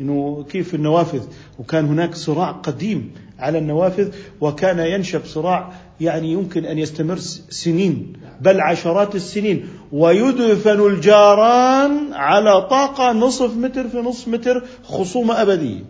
إنه 0.00 0.44
كيف 0.50 0.74
النوافذ؟ 0.74 1.22
وكان 1.58 1.84
هناك 1.84 2.14
صراع 2.14 2.50
قديم 2.50 3.10
على 3.38 3.58
النوافذ 3.58 4.08
وكان 4.40 4.78
ينشب 4.78 5.24
صراع 5.24 5.72
يعني 6.00 6.32
يمكن 6.32 6.64
أن 6.64 6.78
يستمر 6.78 7.16
سنين 7.50 8.12
بل 8.40 8.60
عشرات 8.60 9.14
السنين. 9.14 9.68
ويدفن 9.92 10.80
الجاران 10.86 12.12
على 12.12 12.62
طاقة 12.62 13.12
نصف 13.12 13.56
متر 13.56 13.88
في 13.88 13.96
نصف 13.96 14.28
متر 14.28 14.64
خصومة 14.84 15.42
أبدية. 15.42 15.84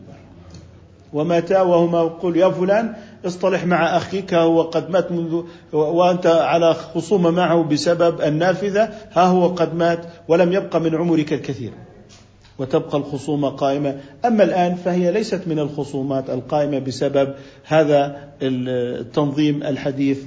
ومتى؟ 1.12 1.60
وهما 1.60 1.98
يقول 1.98 2.36
يا 2.36 2.48
فلان 2.48 2.94
اصطلح 3.26 3.64
مع 3.64 3.96
أخيك 3.96 4.34
هو 4.34 4.62
قد 4.62 4.90
مات 4.90 5.12
منذ 5.12 5.42
وأنت 5.72 6.26
على 6.26 6.74
خصومة 6.74 7.30
معه 7.30 7.62
بسبب 7.62 8.20
النافذة. 8.20 8.90
ها 9.12 9.22
هو 9.22 9.46
قد 9.46 9.74
مات 9.74 10.06
ولم 10.28 10.52
يبق 10.52 10.76
من 10.76 10.94
عمرك 10.94 11.32
الكثير 11.32 11.72
وتبقى 12.58 12.98
الخصومة 12.98 13.48
قائمة. 13.48 14.00
أما 14.24 14.44
الآن 14.44 14.74
فهي 14.74 15.12
ليست 15.12 15.42
من 15.46 15.58
الخصومات 15.58 16.30
القائمة 16.30 16.78
بسبب 16.78 17.34
هذا 17.64 18.28
التنظيم 18.42 19.62
الحديث 19.62 20.18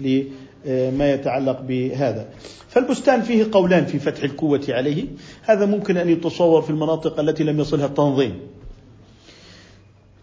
لما 0.65 1.11
يتعلق 1.13 1.61
بهذا. 1.61 2.25
فالبستان 2.69 3.21
فيه 3.21 3.47
قولان 3.51 3.85
في 3.85 3.99
فتح 3.99 4.23
القوة 4.23 4.61
عليه. 4.69 5.05
هذا 5.43 5.65
ممكن 5.65 5.97
أن 5.97 6.09
يتصور 6.09 6.61
في 6.61 6.69
المناطق 6.69 7.19
التي 7.19 7.43
لم 7.43 7.59
يصلها 7.59 7.85
التنظيم. 7.85 8.39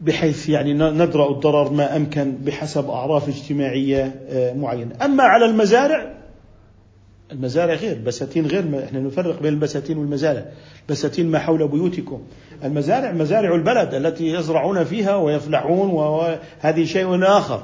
بحيث 0.00 0.48
يعني 0.48 0.74
ندرأ 0.74 1.30
الضرر 1.30 1.72
ما 1.72 1.96
أمكن 1.96 2.32
بحسب 2.32 2.90
أعراف 2.90 3.28
اجتماعية 3.28 4.14
آه، 4.28 4.52
معينة. 4.52 5.04
أما 5.04 5.22
على 5.22 5.44
المزارع 5.44 6.18
المزارع 7.32 7.74
غير 7.74 7.98
بساتين 8.06 8.46
غير 8.46 8.84
إحنا 8.84 9.00
نفرق 9.00 9.42
بين 9.42 9.52
البساتين 9.52 9.98
والمزارع. 9.98 10.44
بساتين 10.88 11.30
ما 11.30 11.38
حول 11.38 11.68
بيوتكم. 11.68 12.22
المزارع 12.64 13.12
مزارع 13.12 13.54
البلد 13.54 13.94
التي 13.94 14.26
يزرعون 14.26 14.84
فيها 14.84 15.16
ويفلحون 15.16 15.90
وهذه 15.90 16.84
شيء 16.84 17.24
آخر. 17.24 17.62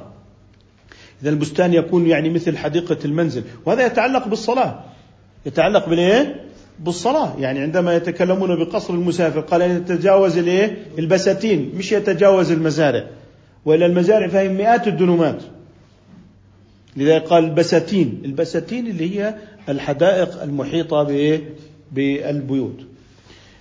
إذا 1.22 1.30
البستان 1.30 1.74
يكون 1.74 2.06
يعني 2.06 2.30
مثل 2.30 2.56
حديقة 2.56 2.98
المنزل. 3.04 3.42
وهذا 3.66 3.86
يتعلق 3.86 4.28
بالصلاة. 4.28 4.84
يتعلق 5.46 5.88
بالإيه؟ 5.88 6.43
بالصلاة. 6.78 7.36
يعني 7.38 7.60
عندما 7.60 7.96
يتكلمون 7.96 8.64
بقصر 8.64 8.94
المسافر 8.94 9.40
قال 9.40 9.62
يتجاوز 9.62 10.38
الإيه؟ 10.38 10.76
البساتين. 10.98 11.72
مش 11.76 11.92
يتجاوز 11.92 12.50
المزارع. 12.50 13.04
وإلا 13.64 13.86
المزارع 13.86 14.28
فهي 14.28 14.48
مئات 14.48 14.88
الدنومات. 14.88 15.42
لذلك 16.96 17.22
قال 17.22 17.44
البساتين. 17.44 18.22
البساتين 18.24 18.86
اللي 18.86 19.18
هي 19.18 19.34
الحدائق 19.68 20.42
المحيطة 20.42 21.02
بالبيوت. 21.92 22.80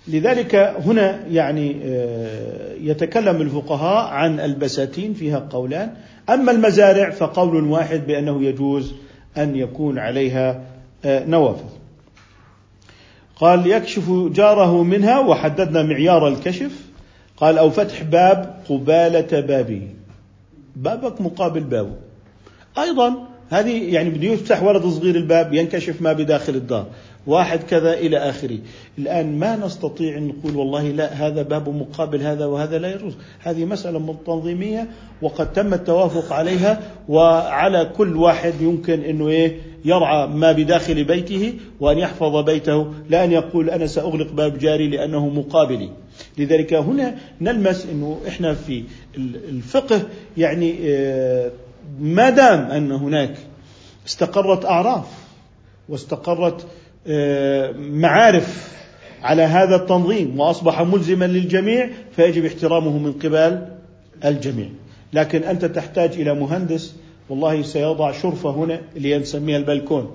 لذلك 0.08 0.56
هنا 0.56 1.28
يعني 1.28 1.76
آه، 1.84 2.74
يتكلم 2.82 3.42
الفقهاء 3.42 4.14
عن 4.14 4.40
البساتين 4.40 5.14
فيها 5.14 5.40
قولان. 5.40 5.94
أما 6.30 6.52
المزارع 6.52 7.10
فقول 7.10 7.64
واحد 7.64 8.08
بأنه 8.08 8.44
يجوز 8.44 8.94
أن 9.38 9.56
يكون 9.56 10.00
عليها 10.00 10.62
آه، 11.06 11.26
نوافذ. 11.26 11.83
قال 13.36 13.68
يكشف 13.68 14.10
جاره 14.10 14.84
منها 14.84 15.20
وحددنا 15.20 15.84
معيار 15.84 16.28
الكشف. 16.28 16.72
قال 17.38 17.58
أو 17.58 17.70
فتح 17.70 18.04
باب 18.04 18.56
قبالة 18.70 19.42
بابه 19.42 19.88
بابك 20.76 21.22
مقابل 21.22 21.64
بابه 21.64 21.96
أيضا 22.78 23.14
هذه 23.50 23.94
يعني 23.94 24.10
بده 24.10 24.28
يفتح 24.28 24.64
ولد 24.64 24.86
صغير 24.86 25.16
الباب 25.16 25.54
ينكشف 25.54 26.02
ما 26.02 26.14
بداخل 26.14 26.56
الدار. 26.56 26.86
واحد 27.28 27.64
كذا 27.64 27.94
إلى 27.94 28.18
آخره. 28.18 28.58
الآن 28.98 29.40
ما 29.40 29.56
نستطيع 29.56 30.18
أن 30.18 30.28
نقول 30.28 30.56
والله 30.56 30.92
لا 30.92 31.14
هذا 31.14 31.42
باب 31.42 31.70
مقابل 31.70 32.22
هذا 32.22 32.46
وهذا 32.46 32.78
لا 32.78 32.96
يجوز. 32.96 33.14
هذه 33.40 33.66
مسألة 33.66 34.16
تنظيمية 34.26 34.88
وقد 35.22 35.54
تم 35.54 35.74
التوافق 35.74 36.34
عليها 36.34 36.80
وعلى 37.10 37.92
كل 37.98 38.18
واحد 38.18 38.54
يمكن 38.62 39.04
أنه 39.04 39.28
إيه 39.28 39.58
يرعى 39.86 40.28
ما 40.28 40.52
بداخل 40.52 41.04
بيته 41.04 41.54
وأن 41.80 41.98
يحفظ 41.98 42.46
بيته 42.46 42.94
لا 43.10 43.24
أن 43.24 43.32
يقول 43.32 43.70
أنا 43.70 43.88
سأغلق 43.88 44.32
باب 44.32 44.58
جاري 44.58 44.88
لأنه 44.88 45.30
مقابلي. 45.30 45.90
لذلك 46.38 46.74
هنا 46.74 47.16
نلمس 47.42 47.86
أنه 47.86 48.20
إحنا 48.28 48.54
في 48.54 48.84
الفقه 49.18 50.02
يعني 50.38 50.76
آه، 50.86 51.52
ما 52.00 52.30
دام 52.30 52.60
أن 52.60 52.92
هناك 52.92 53.36
استقرت 54.08 54.66
أعراف 54.66 55.06
واستقرت 55.90 56.66
آه، 57.08 57.72
معارف 57.72 58.74
على 59.24 59.42
هذا 59.42 59.76
التنظيم 59.76 60.40
وأصبح 60.40 60.82
ملزما 60.82 61.26
للجميع 61.26 61.90
فيجب 62.16 62.46
احترامه 62.46 62.98
من 62.98 63.12
قبل 63.12 63.68
الجميع. 64.26 64.70
لكن 65.14 65.44
أنت 65.44 65.66
تحتاج 65.66 66.12
إلى 66.14 66.34
مهندس 66.34 66.96
والله 67.30 67.62
سيضع 67.62 68.12
شرفه 68.12 68.50
هنا 68.50 68.82
اللي 68.96 69.18
نسميها 69.18 69.58
البلكون. 69.58 70.12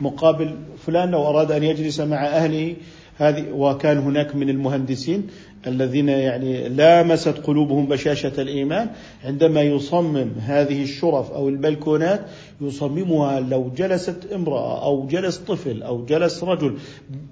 مقابل 0.00 0.54
فلان 0.86 1.10
لو 1.10 1.26
أراد 1.26 1.52
أن 1.52 1.62
يجلس 1.62 2.00
مع 2.00 2.26
أهله 2.26 2.74
هذه 3.18 3.44
وكان 3.52 3.98
هناك 3.98 4.36
من 4.36 4.50
المهندسين 4.50 5.26
الذين 5.66 6.08
يعني 6.08 6.68
لامست 6.68 7.28
قلوبهم 7.28 7.86
بشاشة 7.86 8.32
الإيمان. 8.38 8.90
عندما 9.24 9.62
يصمم 9.62 10.30
هذه 10.40 10.82
الشرف 10.82 11.30
أو 11.30 11.48
البلكونات 11.48 12.20
يصممها 12.60 13.40
لو 13.40 13.70
جلست 13.76 14.16
امرأة 14.34 14.84
أو 14.84 15.06
جلس 15.06 15.36
طفل 15.36 15.82
أو 15.82 16.04
جلس 16.04 16.44
رجل 16.44 16.76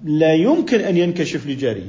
لا 0.03 0.33
يمكن 0.33 0.79
أن 0.79 0.97
ينكشف 0.97 1.47
لجاره. 1.47 1.87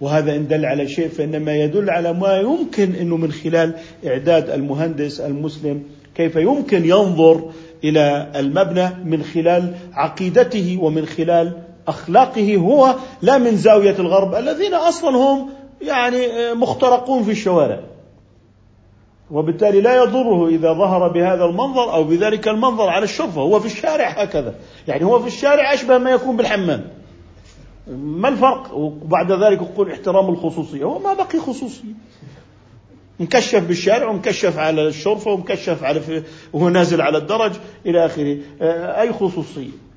وهذا 0.00 0.36
إن 0.36 0.48
دل 0.48 0.64
على 0.64 0.88
شيء 0.88 1.08
فإنما 1.08 1.56
يدل 1.56 1.90
على 1.90 2.12
ما 2.12 2.36
يمكن 2.36 2.94
أنه 2.94 3.16
من 3.16 3.32
خلال 3.32 3.74
إعداد 4.06 4.50
المهندس 4.50 5.20
المسلم 5.20 5.82
كيف 6.18 6.36
يمكن 6.36 6.84
ينظر 6.84 7.50
إلى 7.84 8.32
المبنى 8.36 8.90
من 9.04 9.22
خلال 9.22 9.74
عقيدته 9.92 10.78
ومن 10.80 11.06
خلال 11.06 11.52
أخلاقه 11.88 12.56
هو 12.56 12.94
لا 13.22 13.38
من 13.38 13.56
زاوية 13.56 13.98
الغرب 13.98 14.34
الذين 14.34 14.74
أصلا 14.74 15.16
هم 15.16 15.50
يعني 15.82 16.18
مخترقون 16.54 17.22
في 17.22 17.30
الشوارع. 17.30 17.80
وبالتالي 19.30 19.80
لا 19.80 20.02
يضره 20.02 20.48
إذا 20.48 20.72
ظهر 20.72 21.08
بهذا 21.08 21.44
المنظر 21.44 21.92
أو 21.92 22.04
بذلك 22.04 22.48
المنظر 22.48 22.88
على 22.88 23.04
الشرفة. 23.04 23.40
هو 23.40 23.60
في 23.60 23.66
الشارع 23.66 24.08
هكذا. 24.08 24.54
يعني 24.88 25.04
هو 25.04 25.20
في 25.20 25.26
الشارع 25.26 25.74
أشبه 25.74 25.98
ما 25.98 26.10
يكون 26.10 26.36
بالحمام. 26.36 26.84
ما 27.96 28.28
الفرق؟ 28.28 28.74
وبعد 28.74 29.32
ذلك 29.32 29.62
يقول 29.62 29.90
احترام 29.90 30.28
الخصوصية. 30.28 30.84
هو 30.84 30.98
ما 30.98 31.14
بقي 31.14 31.38
خصوصية 31.38 31.94
مكشف 33.20 33.62
بالشارع 33.62 34.08
ومكشف 34.08 34.58
على 34.58 34.88
الشرفة 34.88 35.30
ومكشف 35.30 35.84
على 35.84 36.22
وهو 36.52 36.68
نازل 36.68 37.00
على 37.00 37.18
الدرج 37.18 37.52
إلى 37.86 38.06
آخره. 38.06 38.36
آه، 38.60 39.00
أي 39.00 39.12
خصوصية. 39.12 39.88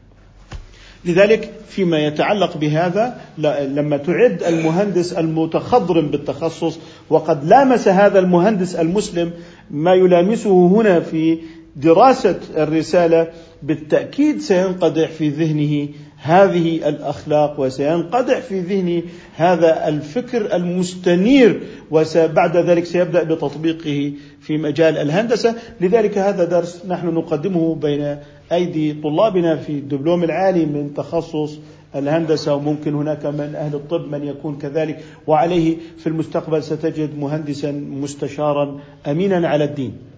لذلك 1.05 1.51
فيما 1.69 1.99
يتعلق 1.99 2.57
بهذا 2.57 3.21
لما 3.67 3.97
تعد 3.97 4.43
المهندس 4.43 5.13
المتخضرم 5.13 6.07
بالتخصص 6.07 6.79
وقد 7.09 7.45
لامس 7.45 7.87
هذا 7.87 8.19
المهندس 8.19 8.75
المسلم 8.75 9.31
ما 9.71 9.93
يلامسه 9.93 10.67
هنا 10.67 10.99
في 10.99 11.37
دراسة 11.75 12.39
الرسالة 12.57 13.27
بالتأكيد 13.63 14.41
سينقدح 14.41 15.09
في 15.09 15.29
ذهنه 15.29 15.87
هذه 16.23 16.89
الأخلاق 16.89 17.59
وسينقدح 17.59 18.39
في 18.39 18.59
ذهنه 18.59 19.03
هذا 19.35 19.87
الفكر 19.87 20.55
المستنير 20.55 21.61
وبعد 21.91 22.57
ذلك 22.57 22.85
سيبدأ 22.85 23.23
بتطبيقه 23.23 24.13
في 24.41 24.57
مجال 24.57 24.97
الهندسة، 24.97 25.55
لذلك 25.81 26.17
هذا 26.17 26.43
درس 26.43 26.85
نحن 26.87 27.07
نقدمه 27.07 27.75
بين 27.75 28.17
أيدي 28.51 28.93
طلابنا 28.93 29.55
في 29.55 29.71
الدبلوم 29.71 30.23
العالي 30.23 30.65
من 30.65 30.93
تخصص 30.93 31.59
الهندسة 31.95 32.55
وممكن 32.55 32.93
هناك 32.93 33.25
من 33.25 33.55
أهل 33.55 33.75
الطب 33.75 34.11
من 34.11 34.27
يكون 34.27 34.57
كذلك 34.57 35.03
وعليه 35.27 35.77
في 35.97 36.07
المستقبل 36.07 36.63
ستجد 36.63 37.19
مهندسا 37.19 37.71
مستشارا 37.71 38.79
امينا 39.07 39.47
على 39.47 39.63
الدين. 39.63 40.10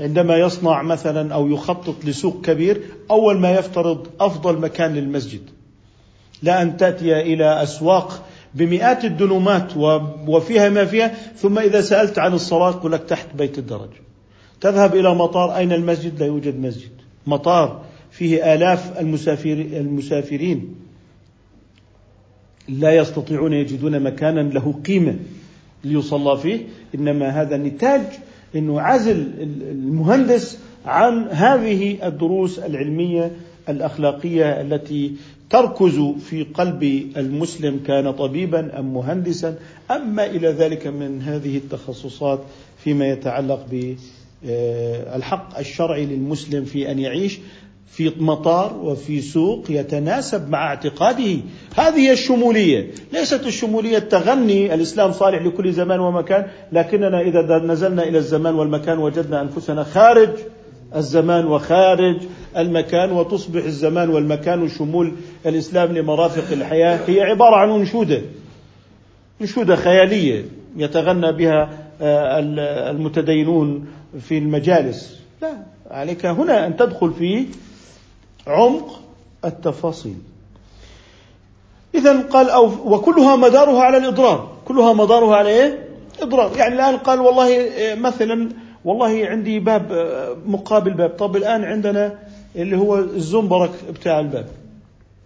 عندما 0.00 0.36
يصنع 0.36 0.82
مثلا 0.82 1.34
أو 1.34 1.48
يخطط 1.48 2.04
لسوق 2.04 2.40
كبير 2.40 2.80
أول 3.10 3.38
ما 3.38 3.50
يفترض 3.50 4.06
أفضل 4.20 4.58
مكان 4.58 4.94
للمسجد. 4.94 5.40
لا 6.42 6.62
أن 6.62 6.76
تأتي 6.76 7.20
إلى 7.20 7.62
أسواق 7.62 8.26
بمئات 8.54 9.04
الدنومات 9.04 9.76
وفيها 10.26 10.68
ما 10.68 10.84
فيها 10.84 11.14
ثم 11.36 11.58
إذا 11.58 11.80
سألت 11.80 12.18
عن 12.18 12.32
الصلاة 12.32 12.70
يقول 12.70 12.92
لك 12.92 13.02
تحت 13.02 13.26
بيت 13.34 13.58
الدرج. 13.58 13.88
تذهب 14.60 14.94
إلى 14.94 15.14
مطار 15.14 15.56
أين 15.56 15.72
المسجد؟ 15.72 16.20
لا 16.20 16.26
يوجد 16.26 16.60
مسجد. 16.60 16.90
مطار 17.26 17.82
فيه 18.10 18.54
آلاف 18.54 19.00
المسافر 19.00 19.52
المسافرين. 19.52 20.74
لا 22.68 22.96
يستطيعون 22.96 23.52
يجدون 23.52 24.00
مكانا 24.00 24.40
له 24.40 24.74
قيمة 24.86 25.16
ليصلى 25.84 26.38
فيه. 26.38 26.66
إنما 26.94 27.28
هذا 27.28 27.56
نتاج 27.56 28.02
إنه 28.56 28.80
عزل 28.80 29.26
المهندس 29.70 30.58
عن 30.86 31.28
هذه 31.28 32.08
الدروس 32.08 32.58
العلمية 32.58 33.32
الأخلاقية 33.68 34.60
التي 34.60 35.12
تركز 35.50 36.00
في 36.28 36.42
قلب 36.42 36.82
المسلم 37.16 37.80
كان 37.86 38.10
طبيبا 38.12 38.78
أم 38.78 38.94
مهندسا. 38.94 39.54
أما 39.90 40.26
إلى 40.26 40.48
ذلك 40.48 40.86
من 40.86 41.22
هذه 41.22 41.56
التخصصات 41.56 42.40
فيما 42.84 43.08
يتعلق 43.08 43.66
بالحق 44.42 45.58
الشرعي 45.58 46.06
للمسلم 46.06 46.64
في 46.64 46.90
أن 46.90 46.98
يعيش 46.98 47.38
في 47.90 48.12
مطار 48.20 48.76
وفي 48.82 49.20
سوق 49.20 49.64
يتناسب 49.70 50.50
مع 50.50 50.66
اعتقاده. 50.66 51.38
هذه 51.76 52.12
الشمولية. 52.12 52.90
ليست 53.12 53.46
الشمولية 53.46 53.98
التغني 53.98 54.74
الإسلام 54.74 55.12
صالح 55.12 55.42
لكل 55.42 55.72
زمان 55.72 56.00
ومكان 56.00 56.46
لكننا 56.72 57.20
إذا 57.20 57.58
نزلنا 57.58 58.02
إلى 58.02 58.18
الزمان 58.18 58.54
والمكان 58.54 58.98
وجدنا 58.98 59.40
أنفسنا 59.42 59.84
خارج 59.84 60.30
الزمان 60.96 61.46
وخارج 61.46 62.16
المكان 62.56 63.12
وتصبح 63.12 63.64
الزمان 63.64 64.10
والمكان 64.10 64.62
وشمول 64.62 65.12
الإسلام 65.46 65.92
لمرافق 65.92 66.52
الحياة. 66.52 67.00
هي 67.06 67.20
عبارة 67.20 67.56
عن 67.56 67.70
أنشودة 67.70 68.22
أنشودة 69.40 69.76
خيالية 69.76 70.44
يتغنى 70.76 71.32
بها 71.32 71.70
آه، 72.02 72.38
المتدينون 72.90 73.86
في 74.20 74.38
المجالس. 74.38 75.20
لا 75.42 75.52
عليك 75.90 76.26
هنا 76.26 76.66
أن 76.66 76.76
تدخل 76.76 77.12
في 77.12 77.46
عمق 78.50 79.00
التفاصيل. 79.44 80.16
إذا 81.94 82.22
قال 82.22 82.50
أو 82.50 82.94
وكلها 82.94 83.36
مدارها 83.36 83.82
على 83.82 83.96
الإضرار. 83.96 84.48
كلها 84.64 84.92
مدارها 84.92 85.36
على 85.36 85.48
إيه؟ 85.48 85.88
إضرار. 86.22 86.56
يعني 86.56 86.74
الآن 86.74 86.96
قال 86.96 87.20
والله 87.20 87.70
مثلا 87.94 88.48
والله 88.84 89.26
عندي 89.26 89.58
باب 89.58 89.92
مقابل 90.46 90.94
باب. 90.94 91.10
طب 91.10 91.36
الآن 91.36 91.64
عندنا 91.64 92.18
اللي 92.56 92.76
هو 92.76 92.98
الزنبرك 92.98 93.70
بتاع 93.90 94.20
الباب. 94.20 94.46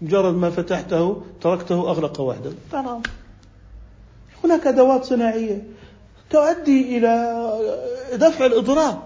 مجرد 0.02 0.34
ما 0.34 0.50
فتحته 0.50 1.22
تركته 1.40 1.90
أغلق 1.90 2.20
وحده. 2.20 2.52
تمام. 2.72 3.02
هناك 4.44 4.66
أدوات 4.66 5.04
صناعية 5.04 5.62
تؤدي 6.30 6.98
إلى 6.98 7.44
دفع 8.14 8.46
الإضرار. 8.46 9.02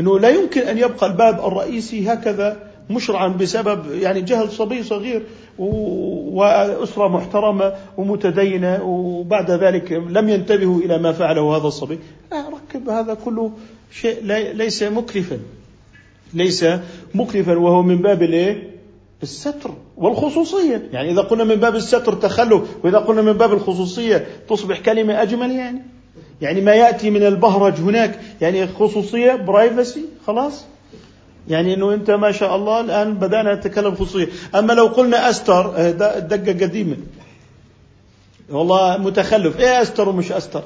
إنه 0.00 0.18
لا 0.18 0.28
يمكن 0.28 0.60
أن 0.60 0.78
يبقى 0.78 1.06
الباب 1.06 1.46
الرئيسي 1.46 2.12
هكذا 2.12 2.73
مشرعا 2.90 3.28
بسبب 3.28 3.92
يعني 3.92 4.20
جهل 4.20 4.50
صبي 4.50 4.82
صغير 4.82 5.22
وأسرة 5.58 7.08
محترمة 7.08 7.74
ومتدينة 7.96 8.84
وبعد 8.84 9.50
ذلك 9.50 9.92
لم 9.92 10.28
ينتبهوا 10.28 10.80
إلى 10.80 10.98
ما 10.98 11.12
فعله 11.12 11.56
هذا 11.56 11.66
الصبي. 11.66 11.98
لا 12.32 12.44
ركب 12.48 12.88
هذا 12.88 13.14
كله 13.14 13.52
شيء 13.92 14.24
ليس 14.54 14.82
مكلفا. 14.82 15.38
ليس 16.34 16.64
مكلفا 17.14 17.58
وهو 17.58 17.82
من 17.82 17.96
باب 17.96 18.22
الإيه؟ 18.22 18.70
الستر 19.22 19.70
والخصوصية. 19.96 20.88
يعني 20.92 21.10
إذا 21.10 21.20
قلنا 21.22 21.44
من 21.44 21.54
باب 21.54 21.74
الستر 21.76 22.12
تخلف 22.12 22.62
وإذا 22.84 22.98
قلنا 22.98 23.22
من 23.22 23.32
باب 23.32 23.52
الخصوصية 23.52 24.26
تصبح 24.48 24.80
كلمة 24.80 25.22
أجمل 25.22 25.50
يعني. 25.50 25.82
يعني 26.42 26.60
ما 26.60 26.74
يأتي 26.74 27.10
من 27.10 27.22
البهرج 27.22 27.74
هناك 27.74 28.20
يعني 28.40 28.66
خصوصية 28.66 29.34
برايفسي 29.34 30.04
خلاص. 30.26 30.64
يعني 31.48 31.74
إنه 31.74 31.94
أنت 31.94 32.10
ما 32.10 32.32
شاء 32.32 32.56
الله 32.56 32.80
الآن 32.80 33.14
بدأنا 33.14 33.54
نتكلم 33.54 33.94
خصوصية. 33.94 34.28
أما 34.54 34.72
لو 34.72 34.86
قلنا 34.86 35.30
أستر 35.30 35.72
آه، 35.76 35.90
دقة 36.18 36.52
قديمة. 36.66 36.96
والله 38.50 38.96
متخلف. 38.96 39.60
إيه 39.60 39.82
أستر 39.82 40.08
ومش 40.08 40.32
أستر؟ 40.32 40.62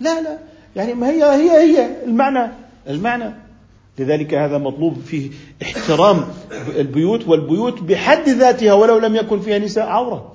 لا 0.00 0.20
لا. 0.20 0.38
يعني 0.76 0.94
ما 0.94 1.10
هي 1.10 1.24
هي 1.24 1.50
هي 1.50 2.04
المعنى 2.04 2.50
المعنى. 2.88 3.34
لذلك 3.98 4.34
هذا 4.34 4.58
مطلوب 4.58 4.96
فيه 5.06 5.30
احترام 5.62 6.24
البيوت 6.76 7.28
والبيوت 7.28 7.82
بحد 7.82 8.28
ذاتها 8.28 8.72
ولو 8.72 8.98
لم 8.98 9.16
يكن 9.16 9.40
فيها 9.40 9.58
نساء 9.58 9.86
عورة. 9.86 10.32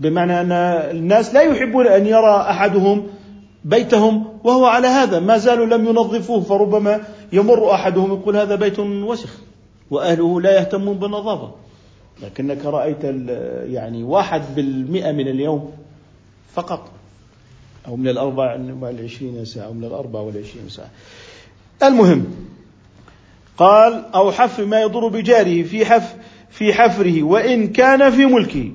بمعنى 0.00 0.40
أن 0.40 0.52
الناس 0.90 1.34
لا 1.34 1.40
يحبون 1.40 1.86
أن 1.86 2.06
يرى 2.06 2.46
أحدهم 2.50 3.06
بيتهم 3.64 4.38
وهو 4.44 4.66
على 4.66 4.88
هذا. 4.88 5.20
ما 5.20 5.38
زالوا 5.38 5.66
لم 5.66 5.86
ينظفوه 5.86 6.40
فربما 6.40 7.00
يمر 7.32 7.74
أحدهم 7.74 8.12
يقول 8.12 8.36
هذا 8.36 8.54
بيت 8.54 8.78
وسخ 8.78 9.30
وأهله 9.90 10.40
لا 10.40 10.58
يهتمون 10.58 10.98
بالنظافة. 10.98 11.54
لكنك 12.22 12.64
رأيت 12.64 13.04
يعني 13.72 14.02
واحد 14.02 14.42
بالمئة 14.56 15.12
من 15.12 15.28
اليوم 15.28 15.72
فقط 16.54 16.90
أو 17.88 17.96
من 17.96 18.08
الأربع 18.08 18.58
والعشرين 18.80 19.44
ساعة 19.44 19.66
أو 19.66 19.72
من 19.72 19.84
الأربع 19.84 20.20
والعشرين 20.20 20.68
ساعة. 20.68 20.90
المهم 21.82 22.26
قال 23.56 24.04
أو 24.14 24.32
حفر 24.32 24.64
ما 24.64 24.80
يضر 24.80 25.08
بجاره 25.08 25.62
في 25.62 25.86
حف 25.86 26.14
في 26.50 26.72
حفره 26.72 27.22
وإن 27.22 27.66
كان 27.68 28.10
في 28.10 28.26
ملكه 28.26 28.72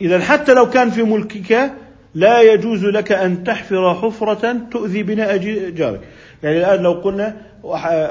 اذا 0.00 0.18
حتى 0.18 0.54
لو 0.54 0.70
كان 0.70 0.90
في 0.90 1.02
ملكك 1.02 1.72
لا 2.14 2.42
يجوز 2.42 2.84
لك 2.84 3.12
أن 3.12 3.44
تحفر 3.44 3.94
حفرة 3.94 4.56
تؤذي 4.70 5.02
بناء 5.02 5.36
جارك. 5.70 6.00
يعني 6.42 6.58
الآن 6.58 6.82
لو 6.82 6.92
قلنا 6.92 7.36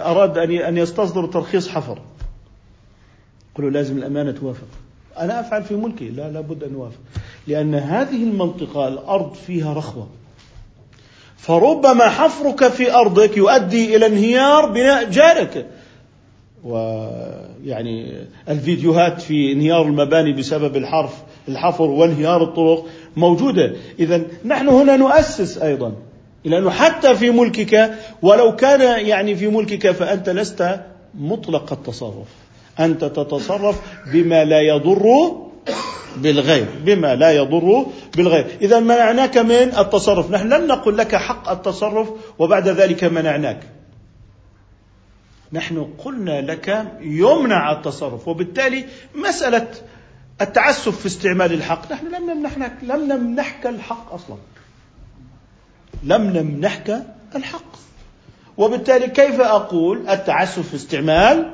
أراد 0.06 0.38
أن 0.38 0.78
يستصدر 0.78 1.26
ترخيص 1.26 1.70
حفر. 1.70 2.00
قلوا 3.56 3.70
لازم 3.70 3.98
الأمانة 3.98 4.32
توافق. 4.32 4.68
أنا 5.20 5.40
أفعل 5.40 5.64
في 5.64 5.76
ملكي. 5.76 6.10
لا 6.10 6.32
لابد 6.32 6.64
أن 6.64 6.76
أوافق. 6.76 7.00
لأن 7.48 7.76
هذه 7.76 8.24
المنطقة 8.24 8.88
الأرض 8.88 9.34
فيها 9.34 9.74
رخوة. 9.74 10.08
فربما 11.38 12.10
حفرك 12.10 12.68
في 12.68 12.94
أرضك 12.94 13.38
يؤدي 13.38 13.96
إلى 13.96 14.06
انهيار 14.06 14.72
بناء 14.72 15.10
جارك. 15.10 15.66
ويعني 16.64 18.28
الفيديوهات 18.50 19.22
في 19.22 19.52
انهيار 19.52 19.82
المباني 19.82 20.34
بسبب 20.34 20.76
الحرف 20.76 21.14
الحفر 21.48 21.84
وانهيار 21.84 22.44
الطرق 22.44 22.86
موجودة. 23.18 23.76
إذا 24.00 24.22
نحن 24.46 24.68
هنا 24.68 24.98
نؤسس 24.98 25.58
أيضا. 25.58 25.94
لأنه 26.46 26.70
حتى 26.70 27.16
في 27.16 27.32
ملكك 27.32 27.94
ولو 28.22 28.56
كان 28.56 29.06
يعني 29.08 29.36
في 29.36 29.48
ملكك 29.48 29.92
فأنت 29.92 30.30
لست 30.30 30.80
مطلق 31.14 31.72
التصرف. 31.72 32.28
أنت 32.80 33.06
تتصرف 33.06 33.82
بما 34.14 34.44
لا 34.46 34.62
يضر 34.62 35.32
بالغير 36.18 36.66
بما 36.86 37.16
لا 37.16 37.32
يضر 37.32 37.86
بالغير 38.16 38.46
إذا 38.62 38.80
منعناك 38.80 39.38
من 39.38 39.52
التصرف. 39.78 40.32
نحن 40.32 40.54
لم 40.54 40.68
نقل 40.68 40.98
لك 40.98 41.16
حق 41.16 41.50
التصرف 41.50 42.10
وبعد 42.40 42.68
ذلك 42.68 43.04
منعناك. 43.04 43.60
نحن 45.54 45.88
قلنا 46.06 46.42
لك 46.42 46.88
يمنع 47.02 47.72
التصرف 47.72 48.28
وبالتالي 48.28 48.86
مسألة 49.16 49.68
التعسف 50.42 51.00
في 51.00 51.06
استعمال 51.06 51.54
الحق. 51.54 51.92
نحن 51.92 52.06
لم 52.08 52.30
نمنحك 52.30 52.74
لم 52.84 53.12
نمنحك 53.12 53.68
الحق 53.68 54.14
أصلا. 54.14 54.38
لم 56.04 56.22
نمنحك 56.22 57.04
الحق. 57.36 57.78
وبالتالي 58.58 59.08
كيف 59.08 59.42
أقول 59.42 60.10
التعسف 60.10 60.70
في 60.70 60.76
استعمال 60.76 61.54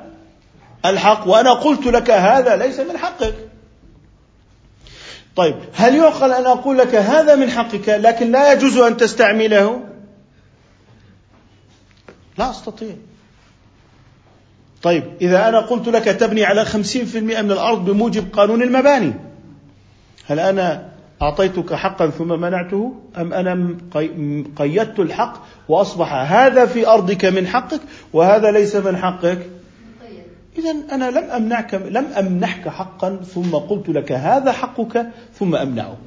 الحق؟ 0.85 1.27
وأنا 1.27 1.53
قلت 1.53 1.85
لك 1.85 2.11
هذا 2.11 2.55
ليس 2.55 2.79
من 2.79 2.97
حقك. 2.97 3.35
طيب 5.35 5.55
هل 5.73 5.95
يعقل 5.95 6.31
أن 6.31 6.45
أقول 6.45 6.77
لك 6.77 6.95
هذا 6.95 7.35
من 7.35 7.49
حقك 7.49 7.89
لكن 7.89 8.31
لا 8.31 8.53
يجوز 8.53 8.77
أن 8.77 8.97
تستعمله؟ 8.97 9.81
لا 12.37 12.49
أستطيع. 12.49 12.95
طيب 14.83 15.03
إذا 15.21 15.49
أنا 15.49 15.59
قلت 15.59 15.87
لك 15.87 16.03
تبني 16.03 16.45
على 16.45 16.65
خمسين 16.65 17.05
في 17.05 17.17
المئة 17.17 17.41
من 17.41 17.51
الأرض 17.51 17.85
بموجب 17.85 18.33
قانون 18.33 18.61
المباني 18.61 19.13
هل 20.27 20.39
أنا 20.39 20.92
أعطيتك 21.23 21.73
حقا 21.73 22.09
ثم 22.09 22.27
منعته؟ 22.27 22.95
أم 23.17 23.33
أنا 23.33 23.77
قيدت 24.55 24.99
الحق 24.99 25.45
وأصبح 25.69 26.13
هذا 26.13 26.65
في 26.65 26.87
أرضك 26.87 27.25
من 27.25 27.47
حقك 27.47 27.79
وهذا 28.13 28.51
ليس 28.51 28.75
من 28.75 28.97
حقك؟ 28.97 29.49
إذا 30.57 30.75
أنا 30.91 31.11
لم 31.11 31.31
أمنعك 31.31 31.73
لم 31.73 32.05
أمنحك 32.05 32.69
حقا 32.69 33.15
ثم 33.15 33.55
قلت 33.55 33.89
لك 33.89 34.11
هذا 34.11 34.51
حقك 34.51 35.07
ثم 35.39 35.55
أمنعك. 35.55 35.97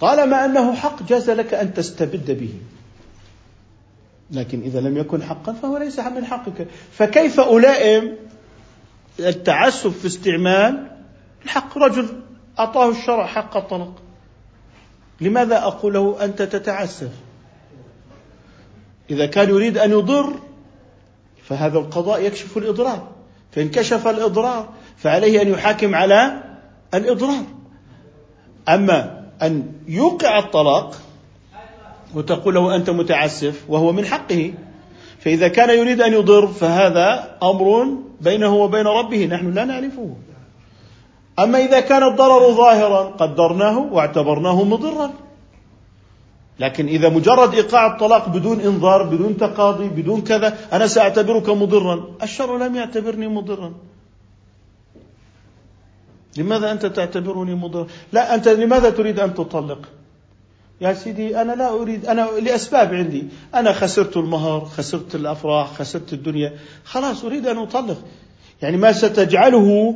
طالما 0.00 0.44
أنه 0.44 0.74
حق 0.74 1.02
جاز 1.02 1.30
لك 1.30 1.54
أن 1.54 1.74
تستبد 1.74 2.30
به. 2.30 2.54
لكن 4.30 4.60
إذا 4.60 4.80
لم 4.80 4.96
يكن 4.96 5.22
حقا 5.22 5.52
فهو 5.52 5.78
ليس 5.78 5.98
من 5.98 6.24
حقك. 6.24 6.66
فكيف 6.92 7.40
ألائم 7.40 8.16
التعسف 9.20 9.98
في 9.98 10.06
استعمال 10.06 10.86
الحق؟ 11.44 11.78
رجل 11.78 12.08
أعطاه 12.58 12.90
الشرع 12.90 13.26
حق 13.26 13.56
الطلاق. 13.56 13.92
لماذا 15.20 15.58
أقول 15.58 15.94
له 15.94 16.24
أنت 16.24 16.42
تتعسف؟ 16.42 17.10
إذا 19.10 19.26
كان 19.26 19.48
يريد 19.48 19.78
أن 19.78 19.90
يضر 19.90 20.32
فهذا 21.42 21.78
القضاء 21.78 22.22
يكشف 22.22 22.56
الإضرار. 22.56 23.08
فإن 23.52 23.68
كشف 23.68 24.08
الإضرار 24.08 24.68
فعليه 24.96 25.42
أن 25.42 25.48
يحاكم 25.48 25.94
على 25.94 26.42
الإضرار. 26.94 27.44
أما 28.68 29.24
أن 29.42 29.72
يوقع 29.88 30.38
الطلاق 30.38 31.00
وتقول 32.14 32.54
له 32.54 32.76
أنت 32.76 32.90
متعسف 32.90 33.64
وهو 33.68 33.92
من 33.92 34.04
حقه 34.04 34.54
فإذا 35.20 35.48
كان 35.48 35.78
يريد 35.78 36.00
أن 36.00 36.12
يضر 36.12 36.46
فهذا 36.46 37.36
أمر 37.42 37.86
بينه 38.20 38.54
وبين 38.54 38.86
ربه 38.86 39.26
نحن 39.26 39.52
لا 39.52 39.64
نعرفه. 39.64 40.16
أما 41.38 41.58
إذا 41.58 41.80
كان 41.80 42.02
الضرر 42.02 42.52
ظاهرا 42.52 43.02
قدرناه 43.02 43.78
واعتبرناه 43.78 44.64
مضرا. 44.64 45.10
لكن 46.60 46.86
إذا 46.86 47.08
مجرد 47.08 47.54
إيقاع 47.54 47.86
الطلاق 47.86 48.28
بدون 48.28 48.60
إنذار 48.60 49.02
بدون 49.02 49.36
تقاضي 49.36 49.88
بدون 49.88 50.20
كذا 50.20 50.58
أنا 50.72 50.86
سأعتبرك 50.86 51.48
مضرا. 51.48 52.04
الشرع 52.22 52.66
لم 52.66 52.76
يعتبرني 52.76 53.28
مضرا. 53.28 53.72
لماذا 56.36 56.72
أنت 56.72 56.86
تعتبرني 56.86 57.54
مضرا؟ 57.54 57.86
لا 58.12 58.34
أنت 58.34 58.48
لماذا 58.48 58.90
تريد 58.90 59.20
أن 59.20 59.34
تطلق؟ 59.34 59.78
يا 60.80 60.94
سيدي 60.94 61.40
أنا 61.40 61.52
لا 61.52 61.70
أريد 61.70 62.06
أنا 62.06 62.28
لأسباب 62.42 62.94
عندي. 62.94 63.24
أنا 63.54 63.72
خسرت 63.72 64.16
المهر 64.16 64.64
خسرت 64.64 65.14
الأفراح 65.14 65.72
خسرت 65.74 66.12
الدنيا. 66.12 66.58
خلاص 66.84 67.24
أريد 67.24 67.46
أن 67.46 67.58
أطلق. 67.58 67.98
يعني 68.62 68.76
ما 68.76 68.92
ستجعله 68.92 69.94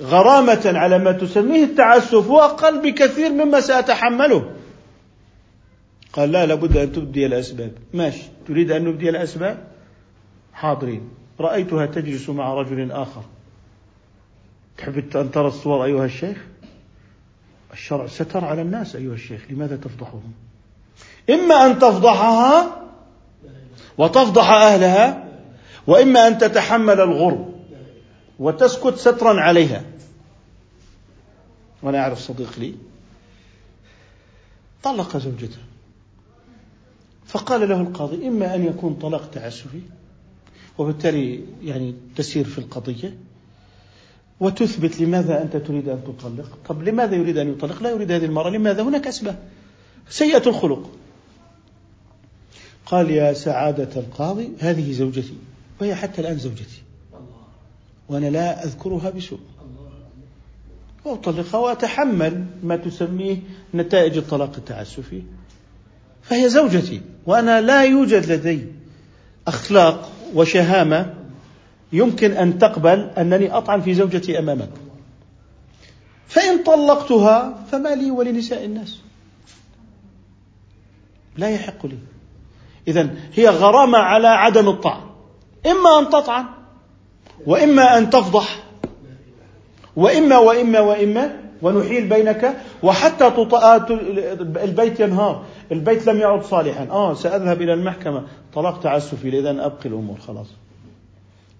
غرامة 0.00 0.72
على 0.74 0.98
ما 0.98 1.12
تسميه 1.12 1.64
التعسف 1.64 2.26
هو 2.26 2.40
أقل 2.40 2.82
بكثير 2.82 3.30
مما 3.30 3.60
سأتحمله. 3.60 4.50
قال 6.12 6.32
لا 6.32 6.46
لابد 6.46 6.76
أن 6.76 6.92
تبدي 6.92 7.26
الأسباب. 7.26 7.72
ماشي. 7.94 8.22
تريد 8.48 8.70
أن 8.70 8.84
نبدي 8.84 9.10
الأسباب؟ 9.10 9.64
حاضرين. 10.52 11.08
رأيتها 11.40 11.86
تجلس 11.86 12.28
مع 12.28 12.54
رجل 12.54 12.92
آخر. 12.92 13.22
تحب 14.78 15.16
أن 15.16 15.30
ترى 15.30 15.46
الصور 15.46 15.84
أيها 15.84 16.04
الشيخ؟ 16.04 16.36
الشرع 17.72 18.06
ستر 18.06 18.44
على 18.44 18.62
الناس 18.62 18.96
أيها 18.96 19.14
الشيخ. 19.14 19.40
لماذا 19.50 19.76
تفضحهم؟ 19.76 20.32
إما 21.30 21.66
أن 21.66 21.78
تفضحها 21.78 22.82
وتفضح 23.98 24.50
أهلها 24.50 25.28
وإما 25.86 26.28
أن 26.28 26.38
تتحمل 26.38 27.00
الغرب. 27.00 27.51
وتسكت 28.38 28.94
سترا 28.94 29.40
عليها. 29.40 29.84
وأنا 31.82 31.98
أعرف 31.98 32.18
صديق 32.18 32.58
لي. 32.58 32.74
طلق 34.82 35.16
زوجته. 35.16 35.58
فقال 37.26 37.68
له 37.68 37.80
القاضي 37.80 38.28
إما 38.28 38.54
أن 38.54 38.64
يكون 38.66 38.94
طلاق 38.94 39.30
تعسفي 39.30 39.80
وبالتالي 40.78 41.44
يعني 41.62 41.94
تسير 42.16 42.44
في 42.44 42.58
القضية 42.58 43.16
وتثبت 44.40 45.00
لماذا 45.00 45.42
أنت 45.42 45.56
تريد 45.56 45.88
أن 45.88 46.04
تطلق. 46.04 46.58
طب 46.68 46.82
لماذا 46.82 47.14
يريد 47.14 47.38
أن 47.38 47.52
يطلق؟ 47.52 47.82
لا 47.82 47.90
يريد 47.90 48.12
هذه 48.12 48.24
المرأة. 48.24 48.50
لماذا؟ 48.50 48.82
هناك 48.82 49.06
أسباب. 49.06 49.38
سيئة 50.08 50.48
الخلق. 50.48 50.90
قال 52.86 53.10
يا 53.10 53.32
سعادة 53.32 54.00
القاضي 54.00 54.50
هذه 54.58 54.92
زوجتي 54.92 55.34
وهي 55.80 55.94
حتى 55.94 56.20
الآن 56.20 56.38
زوجتي. 56.38 56.81
وأنا 58.08 58.26
لا 58.26 58.64
أذكرها 58.64 59.10
بسوء. 59.10 59.40
وأطلقها 61.04 61.58
وأتحمل 61.58 62.44
ما 62.62 62.76
تسميه 62.76 63.36
نتائج 63.74 64.16
الطلاق 64.16 64.52
التعسفي. 64.58 65.22
فهي 66.22 66.48
زوجتي 66.48 67.00
وأنا 67.26 67.60
لا 67.60 67.82
يوجد 67.84 68.32
لدي 68.32 68.66
أخلاق 69.46 70.12
وشهامة 70.34 71.14
يمكن 71.92 72.32
أن 72.32 72.58
تقبل 72.58 73.10
أنني 73.18 73.56
أطعن 73.56 73.80
في 73.80 73.94
زوجتي 73.94 74.38
أمامك 74.38 74.70
فإن 76.26 76.62
طلقتها 76.62 77.64
فما 77.72 77.94
لي 77.94 78.10
ولنساء 78.10 78.64
الناس. 78.64 78.98
لا 81.36 81.50
يحق 81.50 81.86
لي. 81.86 81.98
إذا 82.88 83.14
هي 83.34 83.48
غرامة 83.48 83.98
على 83.98 84.28
عدم 84.28 84.68
الطعن. 84.68 85.02
إما 85.66 85.98
أن 85.98 86.08
تطعن 86.08 86.44
وإما 87.46 87.98
أن 87.98 88.10
تفضح 88.10 88.62
وإما 89.96 90.38
وإما 90.38 90.80
وإما 90.80 91.42
ونحيل 91.62 92.08
بينك 92.08 92.56
وحتى 92.82 93.30
تطأ 93.30 93.76
البيت 94.64 95.00
ينهار 95.00 95.44
البيت 95.72 96.06
لم 96.06 96.20
يعد 96.20 96.44
صالحا. 96.44 96.88
آه 96.90 97.14
سأذهب 97.14 97.62
إلى 97.62 97.74
المحكمة. 97.74 98.26
طلاق 98.54 98.80
تعسفي 98.80 99.38
إذا 99.38 99.66
أبقي 99.66 99.88
الأمور 99.88 100.18
خلاص. 100.18 100.46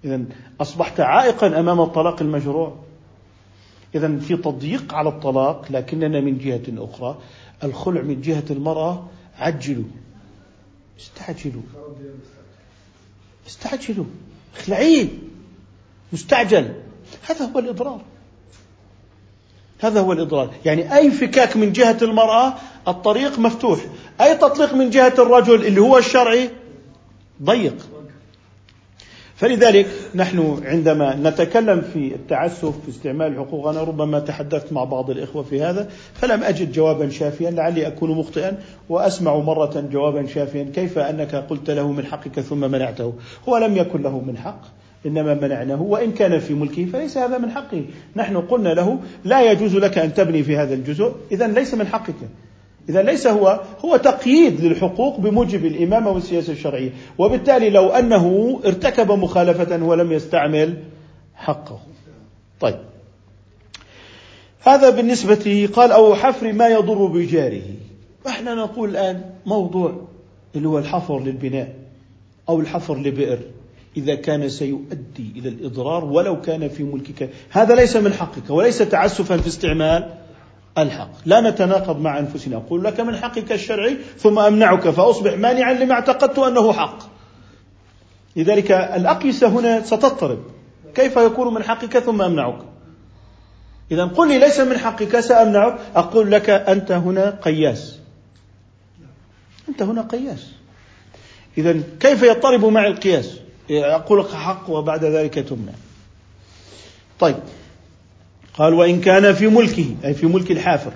إذا 0.05 0.25
أصبحت 0.61 1.01
عائقا 1.01 1.61
أمام 1.61 1.81
الطلاق 1.81 2.23
المشروع. 2.23 2.77
إذا 3.95 4.19
في 4.19 4.37
تضييق 4.37 4.95
على 4.95 5.09
الطلاق 5.09 5.67
لكننا 5.71 6.21
من 6.21 6.39
جهة 6.39 6.85
أخرى. 6.85 7.19
الخلع 7.65 8.03
من 8.03 8.21
جهة 8.21 8.45
المرأة 8.51 9.07
عجلوا. 9.39 9.85
استعجلوا. 11.01 11.63
استعجلوا. 13.47 14.05
اخلعيه. 14.57 15.09
مستعجل. 16.13 16.73
هذا 17.31 17.45
هو 17.45 17.59
الإضرار. 17.59 18.01
هذا 19.81 20.01
هو 20.01 20.13
الإضرار. 20.13 20.51
يعني 20.65 20.97
أي 20.97 21.11
فكاك 21.11 21.57
من 21.57 21.73
جهة 21.73 21.97
المرأة 22.03 22.55
الطريق 22.89 23.39
مفتوح. 23.39 23.81
أي 24.21 24.37
تطليق 24.37 24.75
من 24.75 24.91
جهة 24.91 25.15
الرجل 25.19 25.67
اللي 25.67 25.81
هو 25.81 25.99
الشرعي 25.99 26.51
ضيق. 27.43 27.89
فلذلك 29.37 29.87
نحن 30.15 30.63
عندما 30.65 31.15
نتكلم 31.15 31.81
في 31.81 32.15
التعسف 32.15 32.81
في 32.83 32.89
استعمال 32.89 33.27
الحقوق 33.27 33.69
أنا 33.69 33.83
ربما 33.83 34.21
تحدثت 34.21 34.73
مع 34.73 34.85
بعض 34.85 35.11
الإخوة 35.11 35.43
في 35.43 35.63
هذا 35.63 35.91
فلم 36.15 36.43
أجد 36.43 36.73
جوابا 36.73 37.11
شافيا 37.11 37.51
لعلي 37.51 37.87
أكون 37.87 38.11
مخطئا 38.11 38.59
وأسمع 38.89 39.37
مرة 39.37 39.81
جوابا 39.81 40.27
شافيا 40.27 40.73
كيف 40.75 40.99
أنك 40.99 41.35
قلت 41.35 41.71
له 41.71 41.93
من 41.93 42.07
حقك 42.07 42.41
ثم 42.41 42.71
منعته. 42.71 43.15
هو 43.49 43.57
لم 43.57 43.77
يكن 43.77 44.03
له 44.03 44.21
من 44.21 44.39
حق. 44.39 44.61
إنما 45.07 45.35
منعناه 45.35 45.83
وإن 45.83 46.13
كان 46.13 46.39
في 46.39 46.55
ملكه 46.55 46.85
فليس 46.85 47.19
هذا 47.19 47.39
من 47.39 47.51
حقه. 47.51 47.85
نحن 48.17 48.37
قلنا 48.37 48.69
له 48.69 48.99
لا 49.25 49.53
يجوز 49.53 49.77
لك 49.77 49.99
أن 49.99 50.15
تبني 50.15 50.43
في 50.43 50.57
هذا 50.57 50.75
الجزء. 50.75 51.13
إذا 51.33 51.47
ليس 51.47 51.75
من 51.75 51.87
حقك. 51.87 52.15
إذا 52.89 53.03
ليس 53.03 53.27
هو 53.27 53.61
هو 53.85 53.97
تقييد 53.97 54.61
للحقوق 54.61 55.21
بموجب 55.21 55.65
الإمامة 55.65 56.11
والسياسة 56.11 56.53
الشرعية. 56.53 56.91
وبالتالي 57.19 57.71
لو 57.71 57.89
أنه 57.89 58.61
ارتكب 58.67 59.13
مخالفة 59.13 59.85
ولم 59.85 60.13
يستعمل 60.13 60.75
حقه. 61.35 61.81
طيب. 62.61 62.79
هذا 64.61 64.91
بالنسبة 64.91 65.69
قال 65.73 65.93
أو 65.93 66.15
حفر 66.15 66.53
ما 66.53 66.69
يضر 66.69 67.07
بجاره. 67.07 67.63
إحنا 68.27 68.55
نقول 68.55 68.91
الآن 68.91 69.25
موضوع 69.47 70.01
اللي 70.57 70.69
هو 70.69 70.79
الحفر 70.79 71.21
للبناء 71.21 71.75
أو 72.49 72.61
الحفر 72.61 72.99
لبئر. 72.99 73.39
إذا 73.97 74.15
كان 74.15 74.49
سيؤدي 74.49 75.33
إلى 75.37 75.49
الإضرار 75.49 76.05
ولو 76.05 76.41
كان 76.41 76.69
في 76.69 76.83
ملكك. 76.83 77.31
هذا 77.51 77.75
ليس 77.75 77.97
من 77.97 78.13
حقك 78.13 78.51
وليس 78.51 78.79
تعسفا 78.79 79.37
في 79.37 79.47
استعمال 79.47 80.15
الحق. 80.79 81.11
لا 81.27 81.41
نتناقض 81.41 82.01
مع 82.01 82.19
أنفسنا. 82.19 82.57
أقول 82.57 82.85
لك 82.85 83.01
من 83.01 83.17
حقك 83.17 83.53
الشرعي 83.53 83.97
ثم 84.19 84.39
أمنعك 84.39 84.91
فأصبح 84.91 85.33
مانعا 85.33 85.73
لما 85.73 85.95
اعتقدت 85.95 86.39
أنه 86.39 86.73
حق. 86.73 86.99
لذلك 88.37 88.73
الأقيسة 88.73 89.49
هنا 89.49 89.83
ستضطرب. 89.83 90.39
كيف 90.95 91.17
يكون 91.17 91.55
من 91.55 91.63
حقك 91.63 91.99
ثم 91.99 92.23
أمنعك؟ 92.23 92.59
إذا 93.91 94.05
قل 94.05 94.29
لي 94.29 94.39
ليس 94.39 94.61
من 94.61 94.79
حقك 94.79 95.21
سأمنعك. 95.21 95.79
أقول 95.97 96.31
لك 96.31 96.51
أنت 96.51 96.93
هنا 96.93 97.39
قياس. 97.43 97.99
أنت 99.69 99.83
هنا 99.83 100.03
قياس. 100.03 100.47
إذا 101.59 101.81
كيف 102.01 102.23
يضطرب 102.23 102.65
معي 102.65 102.89
القياس؟ 102.89 103.42
لك 103.71 104.31
حق 104.31 104.71
وبعد 104.71 105.05
ذلك 105.05 105.35
تمنع. 105.35 105.73
طيب. 107.21 107.37
قال 108.55 108.75
وإن 108.75 109.01
كان 109.01 109.35
في 109.35 109.47
ملكه 109.47 109.95
أي 110.05 110.15
في 110.15 110.27
ملك 110.27 110.51
الحافر 110.51 110.93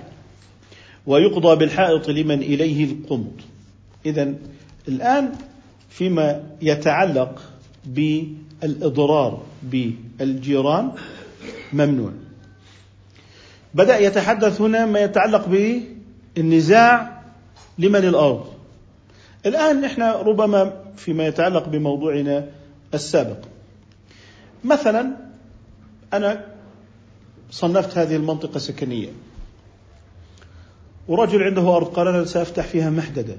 ويقضى 1.07 1.55
بالحائط 1.55 2.09
لمن 2.09 2.41
إليه 2.41 2.83
القمط 2.83 3.33
إذا 4.05 4.33
الآن 4.87 5.31
فيما 5.89 6.43
يتعلق 6.61 7.41
بالإضرار 7.85 9.43
بالجيران 9.63 10.91
ممنوع. 11.73 12.11
بدأ 13.73 13.99
يتحدث 13.99 14.61
هنا 14.61 14.85
ما 14.85 14.99
يتعلق 14.99 15.47
بالنزاع 16.35 17.21
لمن 17.77 18.05
الأرض. 18.05 18.45
الآن 19.45 19.81
نحن 19.81 20.01
ربما 20.01 20.73
فيما 20.97 21.27
يتعلق 21.27 21.67
بموضوعنا 21.67 22.47
السابق. 22.97 23.37
مثلا 24.63 25.17
أنا 26.13 26.45
صنفت 27.51 27.97
هذه 27.97 28.15
المنطقة 28.15 28.57
سكنية. 28.57 29.09
ورجل 31.07 31.43
عنده 31.43 31.75
أرض 31.75 31.87
قال 31.87 32.07
أنا 32.07 32.25
سأفتح 32.25 32.65
فيها 32.65 32.89
محددة. 32.89 33.37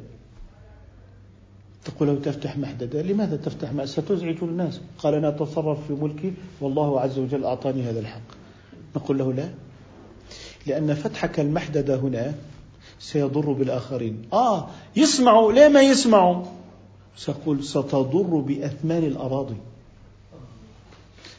تقول 1.85 2.09
له 2.09 2.15
تفتح 2.15 2.59
محددة؟ 2.59 3.03
لماذا 3.03 3.37
تفتح 3.37 3.73
محددة؟ 3.73 3.87
ستزعج 3.87 4.37
الناس. 4.43 4.81
قال 4.99 5.15
أنا 5.15 5.29
أتصرف 5.29 5.87
في 5.87 5.93
ملكي 5.93 6.33
والله 6.61 7.01
عز 7.01 7.19
وجل 7.19 7.45
أعطاني 7.45 7.83
هذا 7.83 8.01
الحق. 8.01 8.29
نقول 8.97 9.19
له 9.19 9.33
لا. 9.33 9.49
لأن 10.67 10.95
فتحك 10.95 11.41
المحددة 11.41 11.97
هنا 11.97 12.35
سيضر 13.01 13.53
بالآخرين. 13.53 14.23
آه 14.33 14.69
يسمعوا. 14.97 15.53
ليه 15.53 15.69
ما 15.69 15.83
يسمعوا؟ 15.83 16.45
سأقول 17.19 17.65
ستضر 17.65 18.37
بأثمان 18.37 19.05
الأراضي. 19.05 19.57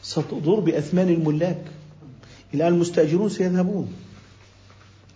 ستضر 0.02 0.60
بأثمان 0.60 1.08
الملاك. 1.08 1.64
الآن 2.54 2.72
المستأجرون 2.72 3.28
سيذهبون. 3.28 3.92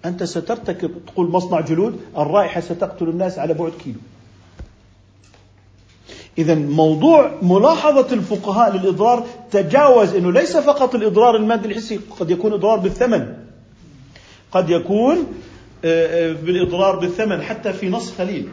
أنت 0.04 0.22
سترتكب 0.22 0.90
تقول 1.06 1.30
مصنع 1.30 1.60
جلود 1.60 2.00
الرائحة 2.18 2.60
ستقتل 2.60 3.08
الناس 3.08 3.38
على 3.38 3.54
بعد 3.54 3.72
كيلو. 3.84 3.98
إذا 6.38 6.54
موضوع 6.54 7.38
ملاحظة 7.42 8.12
الفقهاء 8.12 8.76
للإضرار 8.76 9.26
تجاوز 9.50 10.14
أنه 10.14 10.32
ليس 10.32 10.56
فقط 10.56 10.94
الإضرار 10.94 11.36
المادي 11.36 11.68
الحسي 11.68 12.00
قد 12.20 12.30
يكون 12.30 12.52
إضرار 12.52 12.78
بالثمن. 12.78 13.36
قد 14.52 14.70
يكون 14.70 15.16
آه، 15.84 16.30
آه، 16.30 16.32
بالإضرار 16.32 16.96
بالثمن 16.96 17.42
حتى 17.42 17.72
في 17.72 17.88
نص 17.88 18.12
خليل. 18.12 18.48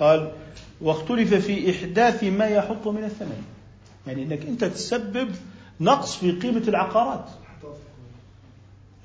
قال 0.00 0.32
واختلف 0.80 1.34
في 1.34 1.70
إحداث 1.70 2.24
ما 2.24 2.46
يحط 2.46 2.88
من 2.88 3.04
الثمن. 3.04 3.42
يعني 4.06 4.22
أنك 4.22 4.46
أنت 4.46 4.64
تسبب 4.64 5.28
نقص 5.80 6.16
في 6.16 6.32
قيمة 6.32 6.62
العقارات. 6.68 7.24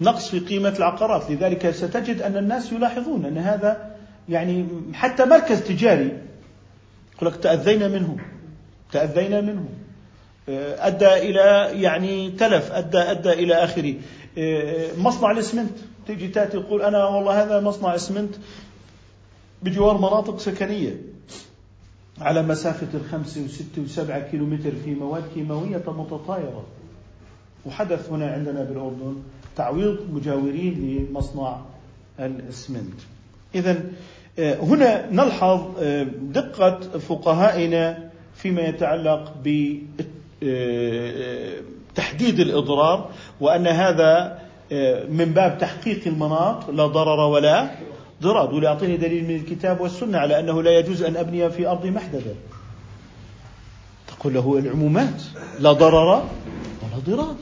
نقص 0.02 0.30
في 0.30 0.40
قيمة 0.40 0.70
العقارات. 0.78 1.32
لذلك 1.32 1.72
ستجد 1.72 2.22
أن 2.22 2.38
الناس 2.38 2.72
يلاحظون 2.72 3.26
أن 3.26 3.38
هذا 3.38 3.96
يعني 4.30 4.68
حتى 4.94 5.26
مركز 5.26 5.62
تجاري. 5.62 6.18
يقول 7.16 7.30
لك 7.30 7.36
تأذينا 7.36 7.88
منه 7.88 8.18
تأذينا 8.92 9.42
منه 9.42 9.66
آه، 10.50 10.88
أدى 10.88 11.14
إلى 11.14 11.72
يعني 11.82 12.32
تلف. 12.32 12.72
أدى 12.72 12.98
أدى 12.98 13.34
إلى 13.34 13.54
آخره. 13.54 13.96
مصنع 14.98 15.32
الإسمنت. 15.32 15.78
تيجي 16.08 16.28
تأتي 16.28 16.60
تقول 16.60 16.82
أنا 16.82 17.06
والله 17.06 17.44
هذا 17.44 17.60
مصنع 17.60 17.96
إسمنت 17.96 18.36
بجوار 19.64 19.98
مناطق 19.98 20.40
سكنية. 20.40 21.11
على 22.22 22.42
مسافة 22.42 22.88
الخمسة 22.94 23.44
وستة 23.46 23.82
وسبعة 23.82 24.20
كيلومتر 24.20 24.72
في 24.84 24.94
مواد 24.94 25.24
كيماوية 25.34 25.84
متطايرة. 25.88 26.66
وحدث 27.66 28.10
هنا 28.10 28.32
عندنا 28.32 28.64
بالأردن 28.64 29.16
تعويض 29.56 29.98
مجاورين 30.14 31.08
لمصنع 31.12 31.58
الإسمنت. 32.20 33.00
إذا 33.56 33.84
آه، 34.40 34.56
هنا 34.56 35.12
نلحظ 35.12 35.62
آه، 35.80 36.04
دقة 36.22 36.80
فقهائنا 36.80 38.10
فيما 38.36 38.62
يتعلق 38.62 39.34
بتحديد 39.44 40.00
آه، 42.40 42.44
الإضرار 42.44 43.10
وأن 43.42 43.68
هذا 43.68 44.42
من 45.10 45.34
باب 45.36 45.58
تحقيق 45.58 46.08
المناط 46.08 46.70
لا 46.70 46.88
ضرر 46.88 47.20
ولا 47.20 47.70
ضرار 48.22 48.54
ولا 48.54 48.68
أعطيني 48.68 48.98
دليل 48.98 49.24
من 49.28 49.36
الكتاب 49.36 49.82
والسنة 49.82 50.18
على 50.18 50.40
أنه 50.40 50.64
لا 50.64 50.80
يجوز 50.80 51.04
أن 51.04 51.18
أبني 51.18 51.50
في 51.50 51.68
أرض 51.68 51.86
محددة 51.86 52.34
تقول 54.08 54.34
له 54.34 54.58
العمومات 54.58 55.22
لا 55.60 55.72
ضرر 55.72 56.24
ولا 56.84 57.00
ضرار. 57.08 57.36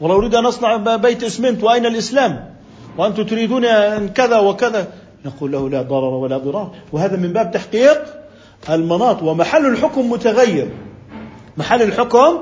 والله 0.00 0.16
أريد 0.16 0.34
أن 0.34 0.46
أصنع 0.46 0.96
بيت 0.96 1.22
إسمنت 1.24 1.64
وأين 1.64 1.86
الإسلام؟ 1.86 2.54
وأنتم 2.98 3.22
تريدون 3.22 3.64
أن 3.64 4.08
كذا 4.08 4.38
وكذا. 4.38 4.92
نقول 5.24 5.52
له 5.52 5.70
لا 5.70 5.82
ضرر 5.82 6.14
ولا 6.14 6.38
ضرار. 6.38 6.74
وهذا 6.92 7.16
من 7.16 7.32
باب 7.32 7.50
تحقيق 7.50 7.98
المناط. 8.70 9.22
ومحل 9.22 9.66
الحكم 9.66 10.10
متغير. 10.10 10.68
محل 11.56 11.82
الحكم 11.82 12.38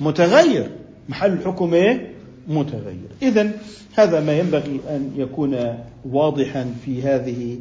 متغير. 0.00 0.70
محل 1.08 1.32
الحكم 1.32 1.74
إيه؟ 1.74 2.11
متغير. 2.48 3.08
إذا 3.22 3.50
هذا 3.94 4.20
ما 4.20 4.38
ينبغي 4.38 4.80
أن 4.88 5.12
يكون 5.16 5.78
واضحا 6.04 6.74
في 6.84 7.02
هذه 7.02 7.58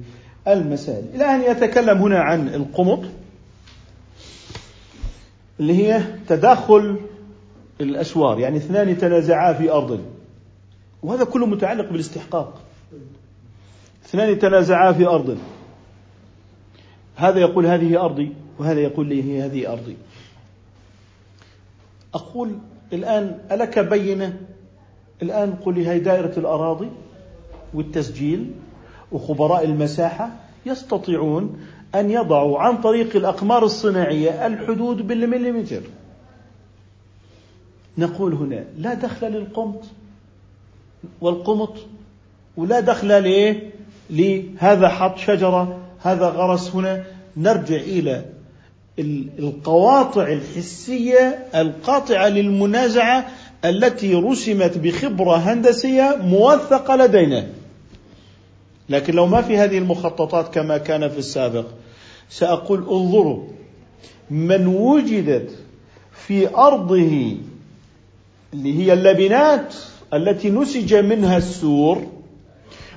المسائل. 0.48 1.06
الآن 1.16 1.42
يتكلم 1.42 1.98
هنا 1.98 2.20
عن 2.20 2.48
القمط 2.48 3.00
اللي 5.60 5.74
هي 5.74 6.04
تداخل 6.28 6.98
الأسوار 7.82 8.40
يعني 8.40 8.58
اثنان 8.58 8.98
تنازعا 8.98 9.54
في 9.54 9.72
أرض. 9.72 10.02
وهذا 11.04 11.24
كله 11.24 11.46
متعلق 11.46 11.90
بالاستحقاق. 11.90 12.62
اثنان 14.06 14.40
تنازعا 14.40 14.92
في 14.92 15.06
أرض. 15.06 15.38
هذا 17.16 17.40
يقول 17.40 17.66
هذه 17.66 18.06
أرضي 18.06 18.32
وهذا 18.60 18.80
يقول 18.80 19.08
لي 19.08 19.42
هذه 19.42 19.72
أرضي. 19.72 19.98
أقول 22.14 22.58
الآن 22.94 23.40
ألك 23.52 23.80
بينة 23.80 24.40
الآن 25.22 25.54
قل 25.66 25.74
لي 25.74 25.88
هي 25.88 26.00
دائرة 26.00 26.34
الأراضي 26.38 26.90
والتسجيل 27.74 28.52
وخبراء 29.12 29.66
المساحة 29.66 30.30
يستطيعون 30.66 31.60
أن 31.96 32.12
يضعوا 32.12 32.60
عن 32.60 32.82
طريق 32.82 33.16
الأقمار 33.16 33.64
الصناعية 33.64 34.48
الحدود 34.48 35.08
بالمليمتر. 35.08 35.82
نقول 37.98 38.34
هنا 38.34 38.64
لا 38.78 38.94
دخل 38.94 39.28
للقمط 39.28 39.84
والقمط 41.22 41.74
ولا 42.58 42.80
دخل 42.80 43.08
لإيه؟ 43.08 43.70
لهذا 44.10 44.88
حط 44.88 45.18
شجرة 45.18 45.80
هذا 46.00 46.30
غرس 46.30 46.76
هنا. 46.76 47.04
نرجع 47.38 47.76
إلى 47.76 48.26
القواطع 49.40 50.28
الحسية 50.28 51.48
القاطعة 51.56 52.28
للمنازعة 52.28 53.28
التي 53.66 54.14
رسمت 54.14 54.78
بخبرة 54.78 55.36
هندسية 55.36 56.18
موثقة 56.22 56.96
لدينا. 56.96 57.48
لكن 58.90 59.14
لو 59.14 59.28
ما 59.28 59.42
في 59.42 59.58
هذه 59.58 59.78
المخططات 59.78 60.54
كما 60.54 60.78
كان 60.78 61.10
في 61.10 61.18
السابق 61.18 61.66
سأقول 62.30 62.80
انظروا 62.80 63.44
من 64.30 64.68
وجدت 64.68 65.50
في 66.28 66.56
أرضه 66.56 67.36
اللي 68.54 68.80
هي 68.80 68.94
اللبنات 68.94 69.76
التي 70.14 70.50
نسج 70.50 70.96
منها 70.96 71.38
السور 71.38 72.08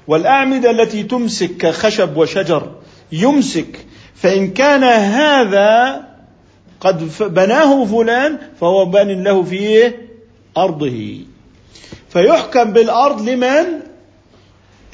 والأعمدة 0.07 0.71
التي 0.71 1.03
تمسك 1.03 1.57
كخشب 1.57 2.17
وشجر 2.17 2.73
يمسك 3.13 3.87
فإن 4.15 4.51
كان 4.51 4.85
هذا 4.85 6.01
قد 6.81 7.11
بناه 7.21 7.85
فلان 7.85 8.39
فهو 8.61 8.85
بان 8.85 9.25
له 9.25 9.43
في 9.43 9.57
أرضه. 10.57 11.19
فيحكم 12.09 12.73
بالأرض 12.73 13.29
لمن؟ 13.29 13.67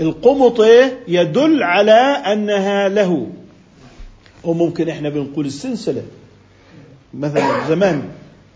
القمط 0.01 0.61
يدل 1.09 1.63
على 1.63 2.01
أنها 2.33 2.89
له. 2.89 3.27
وممكن 4.45 4.89
إحنا 4.89 5.09
بنقول 5.09 5.47
السلسلة. 5.47 6.03
مثلا 7.15 7.69
زمان 7.69 8.03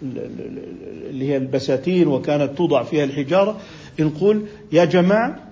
اللي 0.02 1.28
هي 1.28 1.36
البساتين 1.36 2.08
وكانت 2.08 2.58
توضع 2.58 2.82
فيها 2.82 3.04
الحجارة 3.04 3.60
نقول 4.00 4.46
يا 4.72 4.84
جماعة 4.84 5.48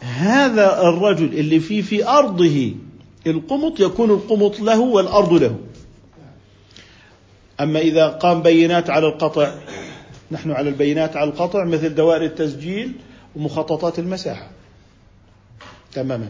هذا 0.00 0.80
الرجل 0.80 1.24
اللي 1.24 1.60
فيه 1.60 1.82
في 1.82 2.08
أرضه 2.08 2.74
القمط 3.26 3.80
يكون 3.80 4.10
القمط 4.10 4.60
له 4.60 4.80
والأرض 4.80 5.32
له. 5.32 5.56
أما 7.60 7.80
إذا 7.80 8.08
قام 8.08 8.42
بينات 8.42 8.90
على 8.90 9.06
القطع 9.06 9.54
نحن 10.30 10.50
على 10.50 10.68
البينات 10.68 11.16
على 11.16 11.30
القطع 11.30 11.64
مثل 11.64 11.94
دوائر 11.94 12.22
التسجيل 12.22 12.92
ومخططات 13.36 13.98
المساحة. 13.98 14.50
تماما. 15.92 16.28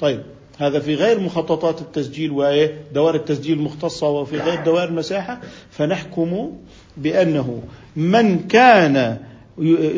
طيب 0.00 0.22
هذا 0.58 0.80
في 0.80 0.94
غير 0.94 1.20
مخططات 1.20 1.80
التسجيل 1.80 2.30
ودوائر 2.30 3.14
التسجيل 3.14 3.58
المختصة 3.58 4.08
وفي 4.08 4.38
غير 4.38 4.64
دوائر 4.64 4.88
المساحة 4.88 5.40
فنحكم 5.70 6.52
بأنه 6.96 7.62
من 7.96 8.38
كان 8.38 9.18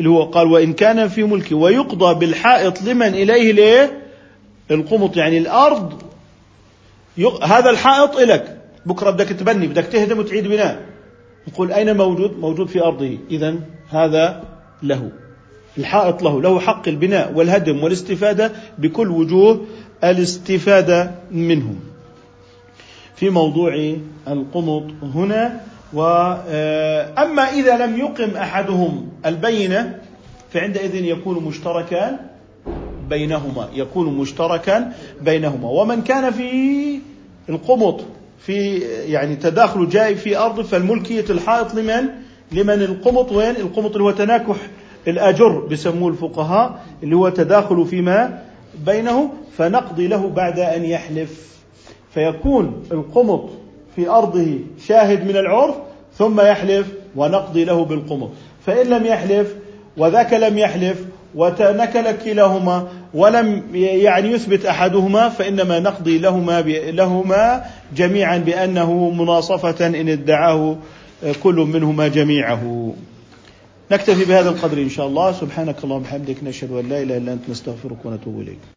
هو 0.05 0.23
قال 0.23 0.47
وإن 0.47 0.73
كان 0.73 1.07
في 1.07 1.23
ملكي 1.23 1.55
ويقضى 1.55 2.19
بالحائط 2.19 2.81
لمن 2.81 3.07
إليه 3.07 3.51
ليه؟ 3.51 4.01
القمط. 4.71 5.17
يعني 5.17 5.37
الأرض 5.37 6.01
هذا 7.43 7.69
الحائط 7.69 8.15
إلك. 8.15 8.57
بكرة 8.85 9.09
بدك 9.09 9.27
تبني 9.27 9.67
بدك 9.67 9.83
تهدم 9.83 10.19
وتعيد 10.19 10.47
بناء. 10.47 10.90
نقول 11.47 11.71
أين 11.71 11.97
موجود؟ 11.97 12.39
موجود 12.39 12.67
في 12.67 12.81
أرضه. 12.81 13.17
إذا 13.31 13.55
هذا 13.89 14.43
له 14.83 15.11
الحائط 15.77 16.23
له 16.23 16.41
له 16.41 16.59
حق 16.59 16.87
البناء 16.87 17.33
والهدم 17.33 17.83
والاستفادة 17.83 18.51
بكل 18.77 19.07
وجوه 19.09 19.65
الاستفادة 20.03 21.11
منه 21.31 21.75
في 23.15 23.29
موضوع 23.29 23.95
القمط 24.27 24.83
هنا 25.03 25.61
وأما 25.93 27.41
إذا 27.41 27.85
لم 27.85 27.99
يقم 27.99 28.37
أحدهم 28.37 29.09
البينة 29.25 29.99
فعندئذ 30.49 30.95
يكون 30.95 31.43
مشتركا 31.43 32.19
بينهما 33.09 33.69
يكون 33.73 34.17
مشتركا 34.17 34.93
بينهما. 35.21 35.69
ومن 35.69 36.01
كان 36.01 36.31
في 36.31 36.99
القمط 37.49 38.01
في 38.45 38.77
يعني 39.07 39.35
تداخل 39.35 39.89
جاي 39.89 40.15
في 40.15 40.37
أرض 40.37 40.61
فالملكية 40.61 41.25
الحائط 41.29 41.73
لمن؟ 41.73 42.09
لمن 42.51 42.81
القمط. 42.81 43.31
وين؟ 43.31 43.55
القمط 43.55 43.91
اللي 43.91 44.03
هو 44.03 44.11
تناكح 44.11 44.55
الأجر 45.07 45.59
بسموه 45.59 46.09
الفقهاء 46.09 46.83
اللي 47.03 47.15
هو 47.15 47.29
تداخل 47.29 47.85
فيما 47.85 48.43
بينه 48.85 49.29
فنقضي 49.57 50.07
له 50.07 50.29
بعد 50.29 50.59
أن 50.59 50.85
يحلف. 50.85 51.51
فيكون 52.13 52.83
القمط 52.91 53.49
في 53.95 54.09
أرضه 54.09 54.47
شاهد 54.87 55.25
من 55.25 55.37
العرف 55.37 55.75
ثم 56.17 56.41
يحلف 56.41 56.87
ونقضي 57.15 57.65
له 57.65 57.85
بالقمط. 57.85 58.29
فإن 58.65 58.87
لم 58.87 59.05
يحلف 59.05 59.55
وذاك 59.97 60.33
لم 60.33 60.57
يحلف 60.57 61.05
وتنكل 61.35 62.11
كلاهما 62.11 62.87
ولم 63.13 63.63
يعني 63.75 64.29
يثبت 64.31 64.65
أحدهما 64.65 65.29
فإنما 65.29 65.79
نقضي 65.79 66.17
لهما 66.17 66.61
لهما 66.91 67.65
جميعا 67.95 68.37
بأنه 68.37 69.09
مناصفة 69.09 69.87
إن 69.87 70.09
ادعاه 70.09 70.77
كل 71.43 71.55
منهما 71.55 72.07
جميعه. 72.07 72.93
نكتفي 73.91 74.25
بهذا 74.25 74.49
القدر 74.49 74.77
إن 74.77 74.89
شاء 74.89 75.07
الله 75.07 75.31
سبحانك 75.31 75.83
اللهم 75.83 76.01
وبحمدك 76.01 76.43
نشهد 76.43 76.71
أن 76.71 76.89
لا 76.89 77.01
إله 77.01 77.17
إلا 77.17 77.33
أنت 77.33 77.49
نستغفرك 77.49 78.05
ونتوب 78.05 78.41
إليك. 78.41 78.71